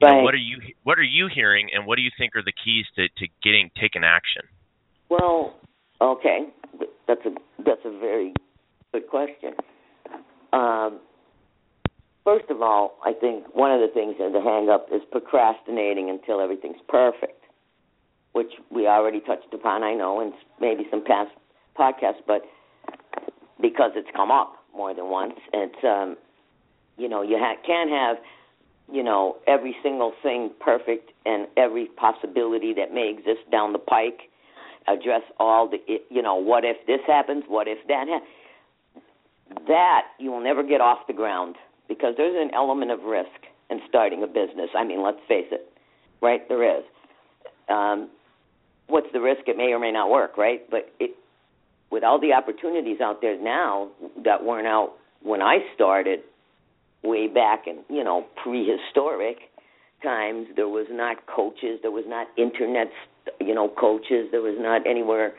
right. 0.02 0.16
know, 0.16 0.22
what 0.22 0.34
are 0.34 0.38
you 0.38 0.58
what 0.82 0.98
are 0.98 1.04
you 1.04 1.28
hearing 1.32 1.70
and 1.74 1.86
what 1.86 1.96
do 1.96 2.02
you 2.02 2.10
think 2.18 2.36
are 2.36 2.42
the 2.42 2.52
keys 2.52 2.86
to 2.96 3.08
to 3.08 3.32
getting 3.42 3.70
taking 3.80 4.04
action? 4.04 4.42
Well 5.08 5.54
okay. 6.00 6.48
That's 7.06 7.24
a 7.24 7.30
that's 7.64 7.84
a 7.84 7.98
very 7.98 8.34
good 8.92 9.08
question. 9.08 9.54
Um 10.52 11.00
first 12.24 12.50
of 12.50 12.60
all 12.60 12.98
i 13.04 13.12
think 13.12 13.44
one 13.54 13.70
of 13.70 13.80
the 13.80 13.86
things 13.94 14.16
that 14.18 14.32
the 14.32 14.40
hang 14.40 14.68
up 14.68 14.88
is 14.92 15.00
procrastinating 15.12 16.10
until 16.10 16.40
everything's 16.40 16.82
perfect 16.88 17.35
which 18.36 18.52
we 18.70 18.86
already 18.86 19.20
touched 19.20 19.54
upon, 19.54 19.82
I 19.82 19.94
know, 19.94 20.20
and 20.20 20.34
maybe 20.60 20.86
some 20.90 21.02
past 21.02 21.30
podcasts, 21.74 22.20
but 22.26 22.42
because 23.62 23.92
it's 23.96 24.10
come 24.14 24.30
up 24.30 24.56
more 24.76 24.92
than 24.94 25.06
once, 25.06 25.32
it's 25.54 25.82
um, 25.82 26.18
you 26.98 27.08
know 27.08 27.22
you 27.22 27.38
ha- 27.40 27.56
can't 27.66 27.88
have 27.88 28.18
you 28.92 29.02
know 29.02 29.36
every 29.46 29.74
single 29.82 30.12
thing 30.22 30.50
perfect 30.60 31.12
and 31.24 31.48
every 31.56 31.86
possibility 31.96 32.74
that 32.74 32.92
may 32.92 33.08
exist 33.08 33.50
down 33.50 33.72
the 33.72 33.78
pike. 33.78 34.28
Address 34.86 35.22
all 35.40 35.66
the 35.70 35.78
you 36.10 36.20
know 36.20 36.34
what 36.34 36.62
if 36.62 36.76
this 36.86 37.00
happens, 37.06 37.44
what 37.48 37.66
if 37.66 37.78
that 37.88 38.06
happens. 38.06 38.30
That 39.66 40.02
you 40.18 40.30
will 40.30 40.44
never 40.44 40.62
get 40.62 40.82
off 40.82 41.06
the 41.06 41.14
ground 41.14 41.56
because 41.88 42.12
there's 42.18 42.36
an 42.38 42.54
element 42.54 42.90
of 42.90 43.00
risk 43.04 43.48
in 43.70 43.80
starting 43.88 44.22
a 44.22 44.26
business. 44.26 44.68
I 44.76 44.84
mean, 44.84 45.02
let's 45.02 45.20
face 45.26 45.48
it, 45.50 45.72
right? 46.20 46.46
There 46.50 46.78
is. 46.78 46.84
Um, 47.68 48.10
what's 48.88 49.08
the 49.12 49.20
risk? 49.20 49.42
It 49.46 49.56
may 49.56 49.72
or 49.72 49.78
may 49.78 49.92
not 49.92 50.10
work, 50.10 50.36
right? 50.36 50.68
But 50.70 50.90
it, 51.00 51.12
with 51.90 52.04
all 52.04 52.20
the 52.20 52.32
opportunities 52.32 53.00
out 53.00 53.20
there 53.20 53.40
now 53.40 53.90
that 54.24 54.44
weren't 54.44 54.66
out 54.66 54.94
when 55.22 55.42
I 55.42 55.58
started, 55.74 56.20
way 57.02 57.28
back 57.28 57.66
in 57.66 57.84
you 57.88 58.02
know 58.02 58.26
prehistoric 58.42 59.38
times, 60.02 60.48
there 60.56 60.68
was 60.68 60.86
not 60.90 61.26
coaches, 61.26 61.78
there 61.82 61.90
was 61.90 62.04
not 62.06 62.26
internet, 62.36 62.88
you 63.40 63.54
know, 63.54 63.68
coaches, 63.68 64.28
there 64.30 64.42
was 64.42 64.56
not 64.58 64.86
anywhere, 64.86 65.32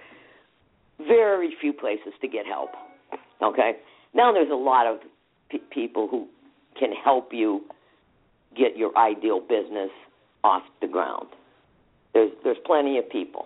very 0.97 1.55
few 1.61 1.71
places 1.71 2.13
to 2.21 2.27
get 2.27 2.45
help. 2.45 2.71
Okay, 3.41 3.73
now 4.15 4.33
there's 4.33 4.51
a 4.51 4.55
lot 4.55 4.87
of 4.87 4.99
p- 5.49 5.61
people 5.71 6.07
who 6.09 6.27
can 6.79 6.91
help 6.91 7.29
you 7.31 7.61
get 8.57 8.75
your 8.75 8.97
ideal 8.97 9.39
business 9.39 9.91
off 10.43 10.63
the 10.81 10.87
ground. 10.87 11.27
There's 12.17 12.31
there's 12.43 12.57
plenty 12.65 12.97
of 12.97 13.07
people. 13.07 13.45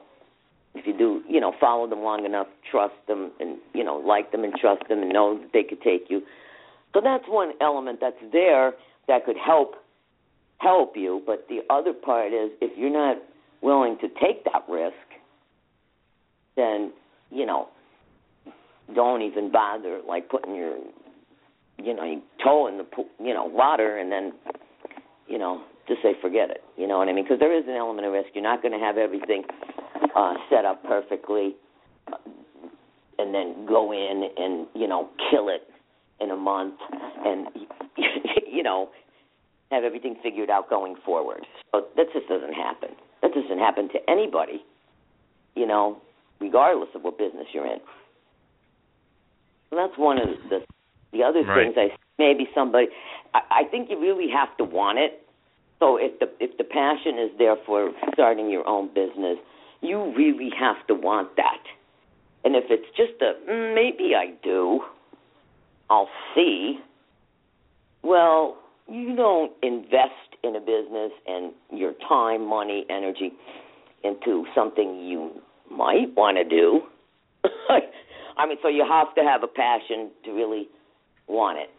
If 0.75 0.87
you 0.87 0.97
do, 0.97 1.21
you 1.27 1.41
know, 1.41 1.51
follow 1.59 1.89
them 1.89 1.99
long 1.99 2.23
enough, 2.23 2.47
trust 2.71 2.93
them, 3.05 3.31
and 3.41 3.57
you 3.73 3.83
know, 3.83 3.97
like 3.97 4.31
them 4.31 4.45
and 4.45 4.53
trust 4.53 4.83
them, 4.87 5.01
and 5.01 5.11
know 5.11 5.37
that 5.37 5.49
they 5.51 5.63
could 5.63 5.81
take 5.81 6.05
you. 6.07 6.21
So 6.93 7.01
that's 7.03 7.25
one 7.27 7.51
element 7.59 7.99
that's 7.99 8.15
there 8.31 8.71
that 9.09 9.25
could 9.25 9.35
help 9.35 9.75
help 10.59 10.93
you. 10.95 11.21
But 11.25 11.47
the 11.49 11.63
other 11.69 11.91
part 11.91 12.31
is 12.31 12.51
if 12.61 12.77
you're 12.77 12.89
not 12.89 13.17
willing 13.61 13.97
to 13.99 14.07
take 14.07 14.45
that 14.45 14.63
risk, 14.69 14.95
then 16.55 16.93
you 17.29 17.45
know, 17.45 17.67
don't 18.95 19.21
even 19.21 19.51
bother 19.51 19.99
like 20.07 20.29
putting 20.29 20.55
your 20.55 20.77
you 21.77 21.93
know 21.93 22.05
your 22.05 22.21
toe 22.41 22.67
in 22.67 22.77
the 22.77 22.85
you 23.21 23.33
know 23.33 23.43
water 23.43 23.97
and 23.97 24.09
then 24.09 24.31
you 25.27 25.37
know 25.37 25.61
to 25.87 25.95
say 26.01 26.13
forget 26.21 26.49
it. 26.49 26.63
You 26.77 26.87
know 26.87 26.97
what 26.97 27.07
I 27.07 27.13
mean? 27.13 27.23
Because 27.23 27.39
there 27.39 27.57
is 27.57 27.65
an 27.67 27.75
element 27.75 28.05
of 28.05 28.13
risk. 28.13 28.29
You're 28.33 28.43
not 28.43 28.61
going 28.61 28.77
to 28.77 28.83
have 28.83 28.97
everything 28.97 29.43
uh, 30.15 30.33
set 30.49 30.65
up 30.65 30.83
perfectly, 30.83 31.55
uh, 32.11 32.17
and 33.17 33.33
then 33.33 33.65
go 33.67 33.91
in 33.91 34.29
and 34.37 34.67
you 34.75 34.87
know 34.87 35.09
kill 35.29 35.49
it 35.49 35.67
in 36.19 36.31
a 36.31 36.35
month, 36.35 36.75
and 37.25 37.47
you 38.51 38.63
know 38.63 38.89
have 39.71 39.83
everything 39.83 40.17
figured 40.21 40.49
out 40.49 40.69
going 40.69 40.95
forward. 41.05 41.45
So 41.71 41.85
that 41.95 42.07
just 42.13 42.27
doesn't 42.27 42.53
happen. 42.53 42.89
That 43.21 43.33
doesn't 43.33 43.59
happen 43.59 43.89
to 43.89 43.99
anybody. 44.09 44.63
You 45.55 45.67
know, 45.67 46.01
regardless 46.39 46.89
of 46.95 47.03
what 47.03 47.17
business 47.17 47.47
you're 47.53 47.65
in. 47.65 47.79
So 49.69 49.75
that's 49.75 49.97
one 49.97 50.17
of 50.17 50.27
the 50.49 50.59
the 51.11 51.23
other 51.23 51.43
right. 51.43 51.73
things. 51.73 51.75
I 51.77 51.95
maybe 52.17 52.47
somebody. 52.53 52.87
I, 53.33 53.39
I 53.51 53.63
think 53.69 53.89
you 53.89 53.99
really 53.99 54.29
have 54.31 54.55
to 54.57 54.63
want 54.63 54.99
it 54.99 55.21
so 55.81 55.97
if 55.97 56.19
the 56.19 56.29
if 56.39 56.55
the 56.59 56.63
passion 56.63 57.17
is 57.17 57.31
there 57.39 57.55
for 57.65 57.91
starting 58.13 58.51
your 58.51 58.65
own 58.67 58.87
business, 58.89 59.37
you 59.81 60.13
really 60.15 60.51
have 60.57 60.85
to 60.87 60.93
want 60.93 61.35
that. 61.37 61.63
And 62.45 62.55
if 62.55 62.65
it's 62.69 62.85
just 62.95 63.19
a 63.21 63.33
mm, 63.49 63.73
maybe 63.73 64.13
I 64.15 64.35
do, 64.43 64.81
I'll 65.89 66.09
see. 66.35 66.79
Well, 68.03 68.57
you 68.87 69.15
don't 69.15 69.51
invest 69.63 70.37
in 70.43 70.55
a 70.55 70.59
business 70.59 71.11
and 71.27 71.51
your 71.71 71.93
time, 72.07 72.47
money, 72.47 72.85
energy 72.89 73.31
into 74.03 74.45
something 74.53 75.03
you 75.07 75.31
might 75.69 76.15
want 76.15 76.37
to 76.37 76.43
do. 76.43 76.81
I 78.37 78.45
mean, 78.45 78.57
so 78.61 78.67
you 78.67 78.85
have 78.87 79.13
to 79.15 79.21
have 79.21 79.41
a 79.43 79.47
passion 79.47 80.11
to 80.25 80.31
really 80.31 80.67
want 81.27 81.57
it 81.57 81.69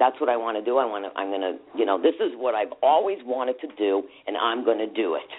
that's 0.00 0.18
what 0.18 0.30
I 0.30 0.36
want 0.36 0.56
to 0.56 0.64
do. 0.64 0.78
I 0.78 0.86
want 0.88 1.04
to. 1.04 1.12
I'm 1.14 1.28
going 1.28 1.44
to. 1.44 1.60
You 1.78 1.84
know, 1.84 2.00
this 2.00 2.16
is 2.18 2.32
what 2.34 2.56
I've 2.56 2.72
always 2.82 3.18
wanted 3.22 3.60
to 3.60 3.68
do, 3.76 4.02
and 4.26 4.36
I'm 4.36 4.64
going 4.64 4.78
to 4.78 4.88
do 4.88 5.14
it. 5.14 5.30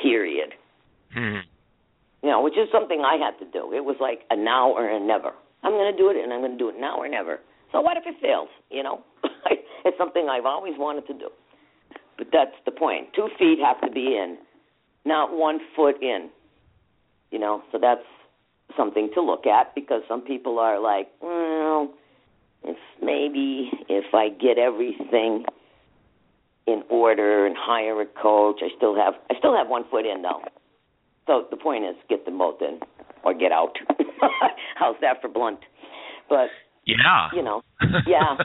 Period. 0.00 0.54
Hmm. 1.12 1.42
You 2.22 2.30
know, 2.30 2.40
which 2.40 2.54
is 2.54 2.68
something 2.72 3.02
I 3.02 3.18
had 3.18 3.36
to 3.44 3.50
do. 3.50 3.74
It 3.74 3.84
was 3.84 3.96
like 4.00 4.20
a 4.30 4.36
now 4.36 4.70
or 4.70 4.88
a 4.88 5.00
never. 5.00 5.32
I'm 5.64 5.72
going 5.72 5.90
to 5.90 5.98
do 5.98 6.08
it, 6.08 6.16
and 6.16 6.32
I'm 6.32 6.40
going 6.40 6.52
to 6.52 6.58
do 6.58 6.70
it 6.70 6.76
now 6.78 6.96
or 6.96 7.08
never. 7.08 7.40
So 7.72 7.80
what 7.80 7.96
if 7.96 8.04
it 8.06 8.14
fails? 8.22 8.48
You 8.70 8.84
know, 8.84 9.02
it's 9.84 9.98
something 9.98 10.28
I've 10.30 10.46
always 10.46 10.74
wanted 10.78 11.06
to 11.08 11.14
do. 11.14 11.28
But 12.16 12.28
that's 12.32 12.54
the 12.64 12.70
point. 12.70 13.08
Two 13.14 13.28
feet 13.38 13.58
have 13.64 13.80
to 13.82 13.92
be 13.92 14.16
in, 14.16 14.38
not 15.04 15.32
one 15.32 15.58
foot 15.74 16.00
in. 16.00 16.30
You 17.30 17.40
know, 17.40 17.62
so 17.72 17.78
that's 17.80 18.06
something 18.76 19.10
to 19.14 19.20
look 19.20 19.46
at 19.46 19.74
because 19.74 20.02
some 20.08 20.22
people 20.22 20.58
are 20.58 20.80
like, 20.80 21.08
well 21.20 21.92
if 22.64 22.76
maybe 23.02 23.70
if 23.88 24.14
I 24.14 24.28
get 24.28 24.58
everything 24.58 25.44
in 26.66 26.82
order 26.90 27.46
and 27.46 27.56
hire 27.58 28.00
a 28.00 28.06
coach, 28.06 28.60
I 28.62 28.68
still 28.76 28.94
have 28.96 29.14
I 29.30 29.38
still 29.38 29.56
have 29.56 29.68
one 29.68 29.84
foot 29.90 30.06
in 30.06 30.22
though. 30.22 30.42
So 31.26 31.46
the 31.50 31.56
point 31.56 31.84
is 31.84 31.94
get 32.08 32.24
them 32.24 32.38
both 32.38 32.60
in 32.60 32.80
or 33.24 33.34
get 33.34 33.52
out. 33.52 33.76
How's 34.76 34.96
that 35.00 35.20
for 35.20 35.28
blunt? 35.28 35.60
But 36.28 36.48
yeah, 36.86 37.28
you 37.34 37.42
know, 37.42 37.62
yeah. 38.06 38.36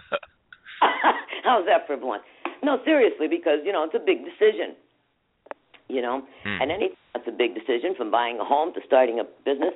How's 1.43 1.65
that 1.65 1.87
for 1.87 1.97
blunt? 1.97 2.23
No, 2.63 2.77
seriously, 2.85 3.27
because 3.27 3.59
you 3.65 3.71
know 3.71 3.83
it's 3.83 3.95
a 3.95 4.05
big 4.05 4.19
decision. 4.23 4.75
You 5.89 6.01
know, 6.01 6.23
hmm. 6.43 6.61
and 6.61 6.71
any 6.71 6.89
that's 7.13 7.27
a 7.27 7.31
big 7.31 7.55
decision 7.55 7.93
from 7.95 8.09
buying 8.09 8.39
a 8.39 8.45
home 8.45 8.73
to 8.73 8.79
starting 8.85 9.19
a 9.19 9.23
business 9.45 9.73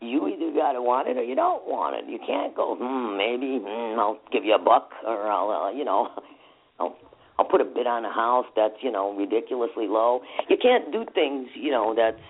you 0.00 0.28
either 0.28 0.52
got 0.56 0.72
to 0.72 0.82
want 0.82 1.08
it 1.08 1.16
or 1.18 1.22
you 1.22 1.34
don't 1.34 1.68
want 1.68 1.96
it. 1.96 2.10
You 2.10 2.18
can't 2.26 2.56
go, 2.56 2.74
hmm, 2.76 3.16
maybe 3.16 3.60
hmm, 3.60 4.00
I'll 4.00 4.18
give 4.32 4.44
you 4.44 4.54
a 4.54 4.58
buck 4.58 4.90
or 5.06 5.28
I'll, 5.28 5.50
uh, 5.50 5.70
you 5.70 5.84
know, 5.84 6.08
I'll 6.80 6.96
I'll 7.38 7.46
put 7.46 7.62
a 7.62 7.64
bid 7.64 7.86
on 7.86 8.04
a 8.04 8.12
house 8.12 8.46
that's 8.54 8.76
you 8.82 8.92
know 8.92 9.14
ridiculously 9.14 9.86
low. 9.86 10.20
You 10.48 10.56
can't 10.60 10.92
do 10.92 11.06
things 11.14 11.48
you 11.54 11.70
know 11.70 11.94
that's 11.94 12.20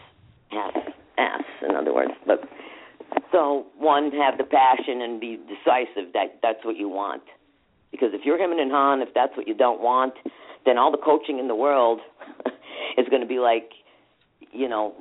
half 0.51 0.75
ass. 1.19 1.45
In 1.69 1.75
other 1.75 1.95
words, 1.95 2.13
but 2.27 2.43
so 3.33 3.67
one 3.77 4.11
have 4.13 4.39
the 4.39 4.45
passion 4.45 5.03
and 5.03 5.21
be 5.21 5.37
decisive 5.37 6.13
that 6.15 6.39
that's 6.43 6.65
what 6.65 6.77
you 6.77 6.89
want. 6.89 7.23
Because 7.91 8.11
if 8.13 8.25
you're 8.25 8.39
him 8.39 8.57
and 8.57 8.71
Han, 8.71 9.03
if 9.03 9.13
that's 9.15 9.37
what 9.37 9.49
you 9.49 9.55
don't 9.55 9.81
want, 9.81 10.15
then 10.65 10.79
all 10.79 10.93
the 10.93 10.99
coaching 10.99 11.41
in 11.41 11.49
the 11.49 11.57
world 11.57 12.01
is 12.99 13.09
going 13.09 13.23
to 13.23 13.27
be 13.27 13.41
like, 13.41 13.71
you 14.53 14.69
know, 14.69 14.95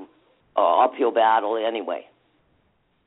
uh, 0.57 0.85
uphill 0.85 1.11
battle 1.11 1.55
anyway 1.55 2.08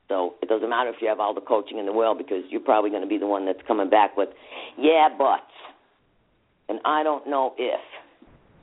So 0.09 0.35
it 0.41 0.49
doesn't 0.49 0.69
matter 0.69 0.89
if 0.89 0.97
you 1.01 1.07
have 1.07 1.19
all 1.19 1.33
the 1.33 1.41
coaching 1.41 1.79
in 1.79 1.85
the 1.85 1.93
world 1.93 2.17
because 2.17 2.43
you're 2.49 2.61
probably 2.61 2.89
going 2.89 3.01
to 3.01 3.07
be 3.07 3.17
the 3.17 3.27
one 3.27 3.45
that's 3.45 3.61
coming 3.67 3.89
back 3.89 4.17
with, 4.17 4.29
yeah, 4.77 5.07
but, 5.17 5.47
and 6.69 6.79
I 6.85 7.03
don't 7.03 7.27
know 7.27 7.53
if, 7.57 7.79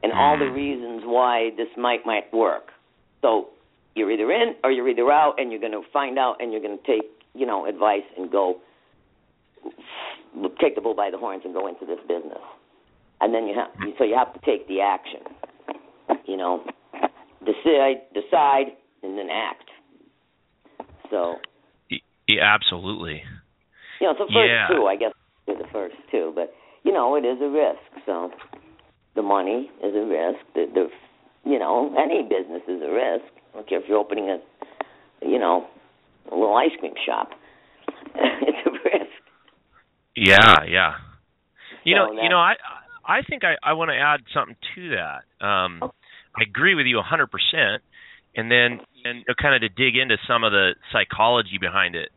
and 0.02 0.12
all 0.12 0.38
the 0.38 0.44
mm. 0.44 0.54
reasons 0.54 1.02
why 1.04 1.50
this 1.56 1.68
might 1.76 2.06
might 2.06 2.32
work. 2.32 2.68
So 3.22 3.48
you're 3.94 4.10
either 4.10 4.30
in 4.32 4.54
or 4.64 4.70
you're 4.70 4.88
either 4.88 5.10
out, 5.10 5.34
and 5.38 5.50
you're 5.50 5.60
going 5.60 5.72
to 5.72 5.82
find 5.92 6.18
out, 6.18 6.36
and 6.40 6.52
you're 6.52 6.62
going 6.62 6.78
to 6.78 6.86
take 6.86 7.10
you 7.34 7.46
know 7.46 7.66
advice 7.66 8.04
and 8.16 8.30
go 8.30 8.60
take 10.60 10.74
the 10.74 10.80
bull 10.80 10.94
by 10.94 11.10
the 11.10 11.18
horns 11.18 11.42
and 11.44 11.52
go 11.52 11.66
into 11.66 11.84
this 11.84 11.98
business. 12.08 12.40
And 13.20 13.34
then 13.34 13.46
you 13.46 13.54
have 13.54 13.68
so 13.98 14.04
you 14.04 14.16
have 14.16 14.32
to 14.32 14.40
take 14.40 14.66
the 14.68 14.80
action. 14.80 15.20
You 16.26 16.36
know, 16.36 16.64
decide, 17.44 18.02
decide, 18.14 18.72
and 19.02 19.18
then 19.18 19.28
act. 19.30 19.68
So. 21.10 21.36
Yeah, 22.28 22.54
absolutely. 22.54 23.22
You 24.00 24.06
know, 24.06 24.14
the 24.14 24.32
first 24.32 24.48
yeah. 24.48 24.68
two, 24.68 24.86
I 24.86 24.96
guess, 24.96 25.12
are 25.48 25.58
the 25.58 25.68
first 25.72 25.96
two, 26.10 26.32
but 26.34 26.52
you 26.84 26.92
know, 26.92 27.16
it 27.16 27.24
is 27.26 27.38
a 27.42 27.48
risk. 27.48 28.06
So, 28.06 28.30
the 29.14 29.22
money 29.22 29.70
is 29.84 29.94
a 29.94 30.06
risk. 30.06 30.38
The, 30.54 30.66
the 30.72 30.88
you 31.44 31.58
know, 31.58 31.94
any 31.98 32.22
business 32.22 32.62
is 32.68 32.80
a 32.82 32.90
risk. 32.90 33.24
I 33.52 33.56
don't 33.56 33.68
care 33.68 33.80
if 33.80 33.88
you're 33.88 33.98
opening 33.98 34.28
a, 34.30 34.38
you 35.26 35.38
know, 35.38 35.66
a 36.30 36.34
little 36.34 36.54
ice 36.54 36.70
cream 36.78 36.94
shop. 37.04 37.30
it's 38.14 38.66
a 38.66 38.70
risk. 38.70 39.10
Yeah, 40.16 40.64
yeah. 40.68 40.94
You 41.84 41.96
So 41.96 42.12
know, 42.12 42.22
you 42.22 42.28
know, 42.28 42.38
I 42.38 42.54
I 43.04 43.22
think 43.28 43.42
I 43.44 43.54
I 43.62 43.72
want 43.72 43.90
to 43.90 43.96
add 43.96 44.20
something 44.32 44.56
to 44.74 44.90
that. 44.90 45.44
Um, 45.44 45.82
I 46.36 46.42
agree 46.42 46.74
with 46.74 46.86
you 46.86 46.98
a 46.98 47.02
hundred 47.02 47.30
percent. 47.30 47.82
And 49.04 49.16
then, 49.16 49.24
and 49.26 49.36
kind 49.36 49.54
of 49.54 49.60
to 49.62 49.68
dig 49.68 49.96
into 49.96 50.16
some 50.26 50.44
of 50.44 50.52
the 50.52 50.74
psychology 50.92 51.58
behind 51.60 51.94
it, 51.94 52.10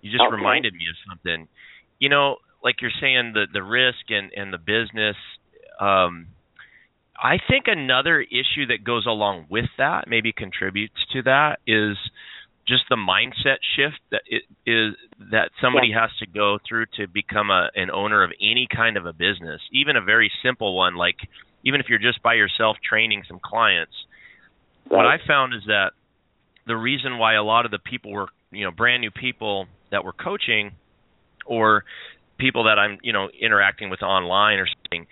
you 0.00 0.10
just 0.10 0.22
Okay. 0.24 0.36
reminded 0.36 0.74
me 0.74 0.84
of 0.88 0.96
something. 1.08 1.48
You 1.98 2.08
know, 2.08 2.36
like 2.62 2.80
you're 2.80 2.90
saying, 3.00 3.32
the 3.34 3.46
the 3.52 3.62
risk 3.62 4.10
and 4.10 4.30
and 4.36 4.52
the 4.52 4.58
business. 4.58 5.16
Um, 5.80 6.28
I 7.18 7.38
think 7.48 7.64
another 7.66 8.20
issue 8.20 8.66
that 8.66 8.84
goes 8.84 9.06
along 9.06 9.46
with 9.48 9.70
that, 9.78 10.06
maybe 10.06 10.32
contributes 10.32 11.06
to 11.12 11.22
that, 11.22 11.60
is 11.66 11.96
just 12.68 12.84
the 12.90 12.96
mindset 12.96 13.58
shift 13.76 14.00
that 14.10 14.22
it 14.26 14.42
is 14.66 14.94
that 15.30 15.50
somebody 15.60 15.92
has 15.92 16.10
to 16.18 16.26
go 16.26 16.58
through 16.68 16.86
to 16.96 17.06
become 17.06 17.50
a 17.50 17.70
an 17.74 17.90
owner 17.90 18.22
of 18.24 18.32
any 18.40 18.66
kind 18.74 18.96
of 18.96 19.06
a 19.06 19.12
business, 19.12 19.60
even 19.72 19.96
a 19.96 20.00
very 20.02 20.30
simple 20.42 20.76
one 20.76 20.96
like 20.96 21.16
even 21.64 21.80
if 21.80 21.88
you're 21.88 21.98
just 21.98 22.22
by 22.22 22.34
yourself 22.34 22.76
training 22.86 23.22
some 23.26 23.40
clients. 23.42 23.94
What 24.88 25.06
I 25.06 25.18
found 25.26 25.54
is 25.54 25.62
that 25.66 25.90
the 26.66 26.76
reason 26.76 27.18
why 27.18 27.34
a 27.34 27.42
lot 27.42 27.64
of 27.64 27.70
the 27.70 27.78
people 27.78 28.12
were, 28.12 28.26
you 28.50 28.64
know, 28.64 28.70
brand 28.70 29.00
new 29.00 29.10
people 29.10 29.66
that 29.90 30.04
were 30.04 30.12
coaching 30.12 30.72
or 31.46 31.84
people 32.38 32.64
that 32.64 32.78
I'm, 32.78 32.98
you 33.02 33.12
know, 33.12 33.28
interacting 33.40 33.88
with 33.90 34.02
online 34.02 34.58
or 34.58 34.66
something, 34.66 35.06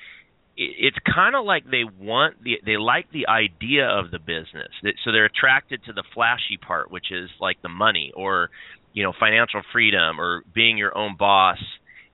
it's 0.56 0.96
kind 1.12 1.34
of 1.34 1.44
like 1.44 1.64
they 1.68 1.82
want 1.84 2.42
the 2.42 2.60
they 2.64 2.76
like 2.76 3.06
the 3.12 3.26
idea 3.26 3.88
of 3.88 4.10
the 4.12 4.20
business 4.20 4.68
so 5.04 5.10
they're 5.10 5.24
attracted 5.24 5.82
to 5.84 5.92
the 5.92 6.04
flashy 6.14 6.56
part 6.64 6.92
which 6.92 7.06
is 7.10 7.28
like 7.40 7.56
the 7.62 7.68
money 7.68 8.12
or 8.14 8.50
you 8.92 9.02
know 9.02 9.12
financial 9.18 9.62
freedom 9.72 10.20
or 10.20 10.42
being 10.54 10.78
your 10.78 10.96
own 10.96 11.16
boss 11.18 11.58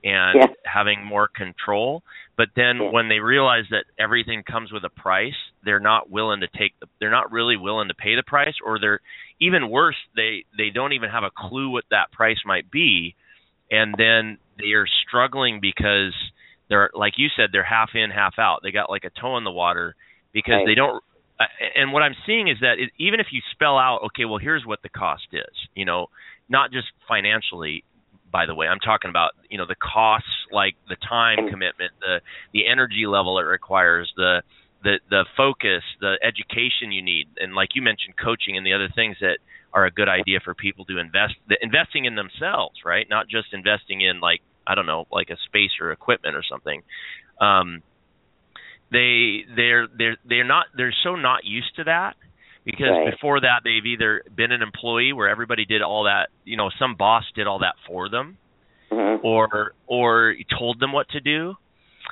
and 0.02 0.40
Yeah. 0.40 0.46
having 0.64 1.04
more 1.04 1.28
control 1.28 2.02
but 2.38 2.48
then 2.56 2.78
Yeah. 2.80 2.90
when 2.90 3.08
they 3.10 3.18
realize 3.20 3.66
that 3.70 3.84
everything 3.98 4.42
comes 4.42 4.72
with 4.72 4.84
a 4.84 4.88
price 4.88 5.34
they're 5.64 5.80
not 5.80 6.10
willing 6.10 6.40
to 6.40 6.48
take 6.58 6.72
the 6.80 6.86
they're 7.00 7.10
not 7.10 7.30
really 7.32 7.56
willing 7.56 7.88
to 7.88 7.94
pay 7.94 8.14
the 8.16 8.22
price 8.22 8.54
or 8.64 8.78
they're 8.78 9.00
even 9.40 9.70
worse 9.70 9.96
they 10.16 10.44
they 10.56 10.70
don't 10.70 10.92
even 10.92 11.10
have 11.10 11.24
a 11.24 11.30
clue 11.36 11.70
what 11.70 11.84
that 11.90 12.10
price 12.12 12.38
might 12.46 12.70
be 12.70 13.14
and 13.70 13.94
then 13.98 14.38
they 14.58 14.72
are 14.72 14.86
struggling 15.06 15.60
because 15.60 16.12
they're 16.68 16.90
like 16.94 17.14
you 17.16 17.28
said 17.36 17.50
they're 17.52 17.64
half 17.64 17.90
in 17.94 18.10
half 18.10 18.34
out 18.38 18.60
they 18.62 18.70
got 18.72 18.90
like 18.90 19.04
a 19.04 19.10
toe 19.20 19.36
in 19.36 19.44
the 19.44 19.50
water 19.50 19.94
because 20.32 20.54
Right. 20.54 20.66
they 20.66 20.74
don't 20.74 21.02
uh, 21.40 21.44
and 21.76 21.92
what 21.92 22.02
i'm 22.02 22.14
seeing 22.26 22.48
is 22.48 22.58
that 22.60 22.78
it, 22.78 22.90
even 22.98 23.20
if 23.20 23.26
you 23.32 23.40
spell 23.52 23.78
out 23.78 24.00
okay 24.06 24.24
well 24.24 24.38
here's 24.38 24.64
what 24.66 24.80
the 24.82 24.88
cost 24.88 25.26
is 25.32 25.54
you 25.74 25.84
know 25.84 26.06
not 26.48 26.72
just 26.72 26.88
financially 27.08 27.84
by 28.32 28.46
the 28.46 28.54
way 28.54 28.66
i'm 28.66 28.80
talking 28.80 29.10
about 29.10 29.32
you 29.48 29.58
know 29.58 29.66
the 29.66 29.76
costs 29.76 30.28
like 30.52 30.74
the 30.88 30.96
time 31.08 31.38
commitment 31.48 31.92
the 32.00 32.20
the 32.52 32.66
energy 32.66 33.06
level 33.06 33.38
it 33.38 33.42
requires 33.44 34.12
the 34.16 34.42
the 34.82 35.00
the 35.10 35.24
focus 35.36 35.82
the 36.00 36.18
education 36.22 36.92
you 36.92 37.02
need 37.02 37.28
and 37.38 37.54
like 37.54 37.70
you 37.74 37.82
mentioned 37.82 38.14
coaching 38.22 38.56
and 38.56 38.64
the 38.66 38.72
other 38.72 38.88
things 38.94 39.16
that 39.20 39.38
are 39.72 39.84
a 39.86 39.90
good 39.90 40.08
idea 40.08 40.40
for 40.42 40.54
people 40.54 40.84
to 40.84 40.98
invest 40.98 41.34
the, 41.48 41.56
investing 41.62 42.04
in 42.04 42.14
themselves 42.14 42.76
right 42.84 43.06
not 43.08 43.28
just 43.28 43.52
investing 43.52 44.00
in 44.00 44.20
like 44.20 44.40
i 44.66 44.74
don't 44.74 44.86
know 44.86 45.04
like 45.10 45.30
a 45.30 45.36
space 45.46 45.70
or 45.80 45.92
equipment 45.92 46.34
or 46.36 46.42
something 46.48 46.82
um 47.40 47.82
they 48.90 49.44
they're 49.54 49.86
they're 49.96 50.16
they're 50.24 50.44
not 50.44 50.66
they're 50.76 50.94
so 51.04 51.14
not 51.14 51.44
used 51.44 51.74
to 51.76 51.84
that 51.84 52.14
because 52.64 52.88
Right. 52.90 53.10
before 53.12 53.40
that 53.40 53.60
they've 53.64 53.86
either 53.86 54.22
been 54.34 54.52
an 54.52 54.62
employee 54.62 55.12
where 55.12 55.28
everybody 55.28 55.64
did 55.64 55.82
all 55.82 56.04
that 56.04 56.28
you 56.44 56.56
know 56.56 56.70
some 56.78 56.94
boss 56.96 57.24
did 57.34 57.46
all 57.46 57.60
that 57.60 57.74
for 57.86 58.08
them 58.08 58.38
Mhm. 58.92 59.20
or 59.22 59.72
or 59.86 60.34
told 60.58 60.80
them 60.80 60.92
what 60.92 61.08
to 61.10 61.20
do 61.20 61.54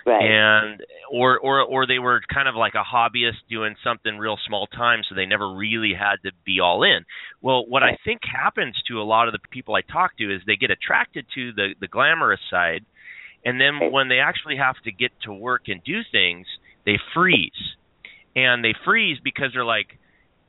Right. 0.08 0.22
and 0.22 0.80
or 1.12 1.38
or 1.38 1.60
or 1.62 1.86
they 1.86 1.98
were 1.98 2.22
kind 2.32 2.48
of 2.48 2.54
like 2.54 2.72
a 2.74 2.82
hobbyist 2.82 3.44
doing 3.50 3.74
something 3.84 4.16
real 4.16 4.38
small 4.46 4.66
time 4.68 5.00
so 5.08 5.14
they 5.14 5.26
never 5.26 5.52
really 5.54 5.92
had 5.92 6.16
to 6.24 6.30
be 6.46 6.60
all 6.60 6.82
in 6.82 7.04
well 7.42 7.66
what 7.66 7.82
i 7.82 7.98
think 8.04 8.20
happens 8.24 8.74
to 8.88 9.00
a 9.00 9.04
lot 9.04 9.28
of 9.28 9.32
the 9.32 9.38
people 9.50 9.74
i 9.74 9.82
talk 9.82 10.16
to 10.16 10.34
is 10.34 10.40
they 10.46 10.56
get 10.56 10.70
attracted 10.70 11.26
to 11.34 11.52
the 11.52 11.74
the 11.80 11.88
glamorous 11.88 12.40
side 12.50 12.84
and 13.44 13.60
then 13.60 13.78
Right. 13.80 13.92
when 13.92 14.08
they 14.08 14.18
actually 14.20 14.56
have 14.56 14.76
to 14.84 14.92
get 14.92 15.12
to 15.24 15.32
work 15.32 15.62
and 15.68 15.82
do 15.84 16.00
things 16.10 16.46
they 16.86 16.96
freeze 17.14 17.76
and 18.34 18.64
they 18.64 18.74
freeze 18.84 19.18
because 19.22 19.48
they're 19.52 19.64
like 19.64 19.98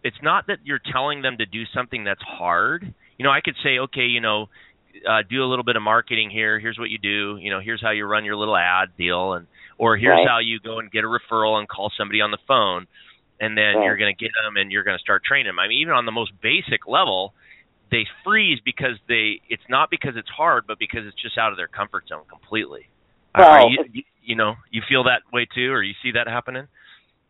it's 0.04 0.22
not 0.24 0.48
that 0.48 0.60
you're 0.64 0.80
telling 0.92 1.22
them 1.22 1.38
to 1.38 1.46
do 1.46 1.64
something 1.74 2.04
that's 2.06 2.22
hard 2.24 2.94
you 3.18 3.26
know 3.26 3.32
i 3.32 3.42
could 3.44 3.56
say 3.64 3.80
okay 3.80 4.06
you 4.08 4.22
know 4.22 4.48
uh, 5.08 5.24
do 5.30 5.44
a 5.44 5.48
little 5.48 5.64
bit 5.64 5.76
of 5.76 5.82
marketing 5.82 6.30
here. 6.30 6.60
Here's 6.60 6.78
what 6.78 6.90
you 6.90 6.98
do. 6.98 7.38
You 7.38 7.52
know, 7.52 7.60
here's 7.60 7.82
how 7.82 7.92
you 7.92 8.06
run 8.06 8.26
your 8.26 8.36
little 8.36 8.58
ad 8.58 8.90
deal, 8.98 9.34
and 9.34 9.48
or 9.78 9.98
here's 9.98 10.16
Right. 10.16 10.28
how 10.28 10.40
you 10.40 10.60
go 10.60 10.80
and 10.80 10.92
get 10.92 11.04
a 11.04 11.08
referral 11.08 11.60
and 11.60 11.68
call 11.68 11.92
somebody 11.98 12.22
on 12.22 12.32
the 12.32 12.38
phone, 12.48 12.88
and 13.40 13.58
then 13.58 13.76
Right. 13.76 13.86
you're 13.86 13.98
going 13.98 14.14
to 14.16 14.20
get 14.20 14.32
them 14.44 14.58
and 14.58 14.72
you're 14.72 14.84
going 14.84 14.98
to 14.98 15.02
start 15.02 15.24
training 15.24 15.48
them. 15.48 15.60
I 15.60 15.68
mean, 15.68 15.80
even 15.82 15.94
on 15.94 16.06
the 16.06 16.12
most 16.12 16.32
basic 16.42 16.88
level, 16.88 17.34
they 17.92 18.06
freeze 18.24 18.60
because 18.64 18.98
they. 19.08 19.42
It's 19.50 19.68
not 19.70 19.90
because 19.90 20.16
it's 20.16 20.30
hard, 20.30 20.66
but 20.68 20.80
because 20.80 21.06
it's 21.06 21.22
just 21.22 21.38
out 21.38 21.52
of 21.52 21.58
their 21.58 21.68
comfort 21.68 22.08
zone 22.08 22.24
completely. 22.30 22.88
Well, 23.38 23.70
you, 23.70 23.86
you, 23.94 24.04
you 24.24 24.36
know, 24.36 24.56
you 24.72 24.82
feel 24.90 25.04
that 25.06 25.22
way 25.32 25.48
too, 25.54 25.72
or 25.72 25.82
you 25.84 25.94
see 26.04 26.12
that 26.12 26.28
happening? 26.28 26.68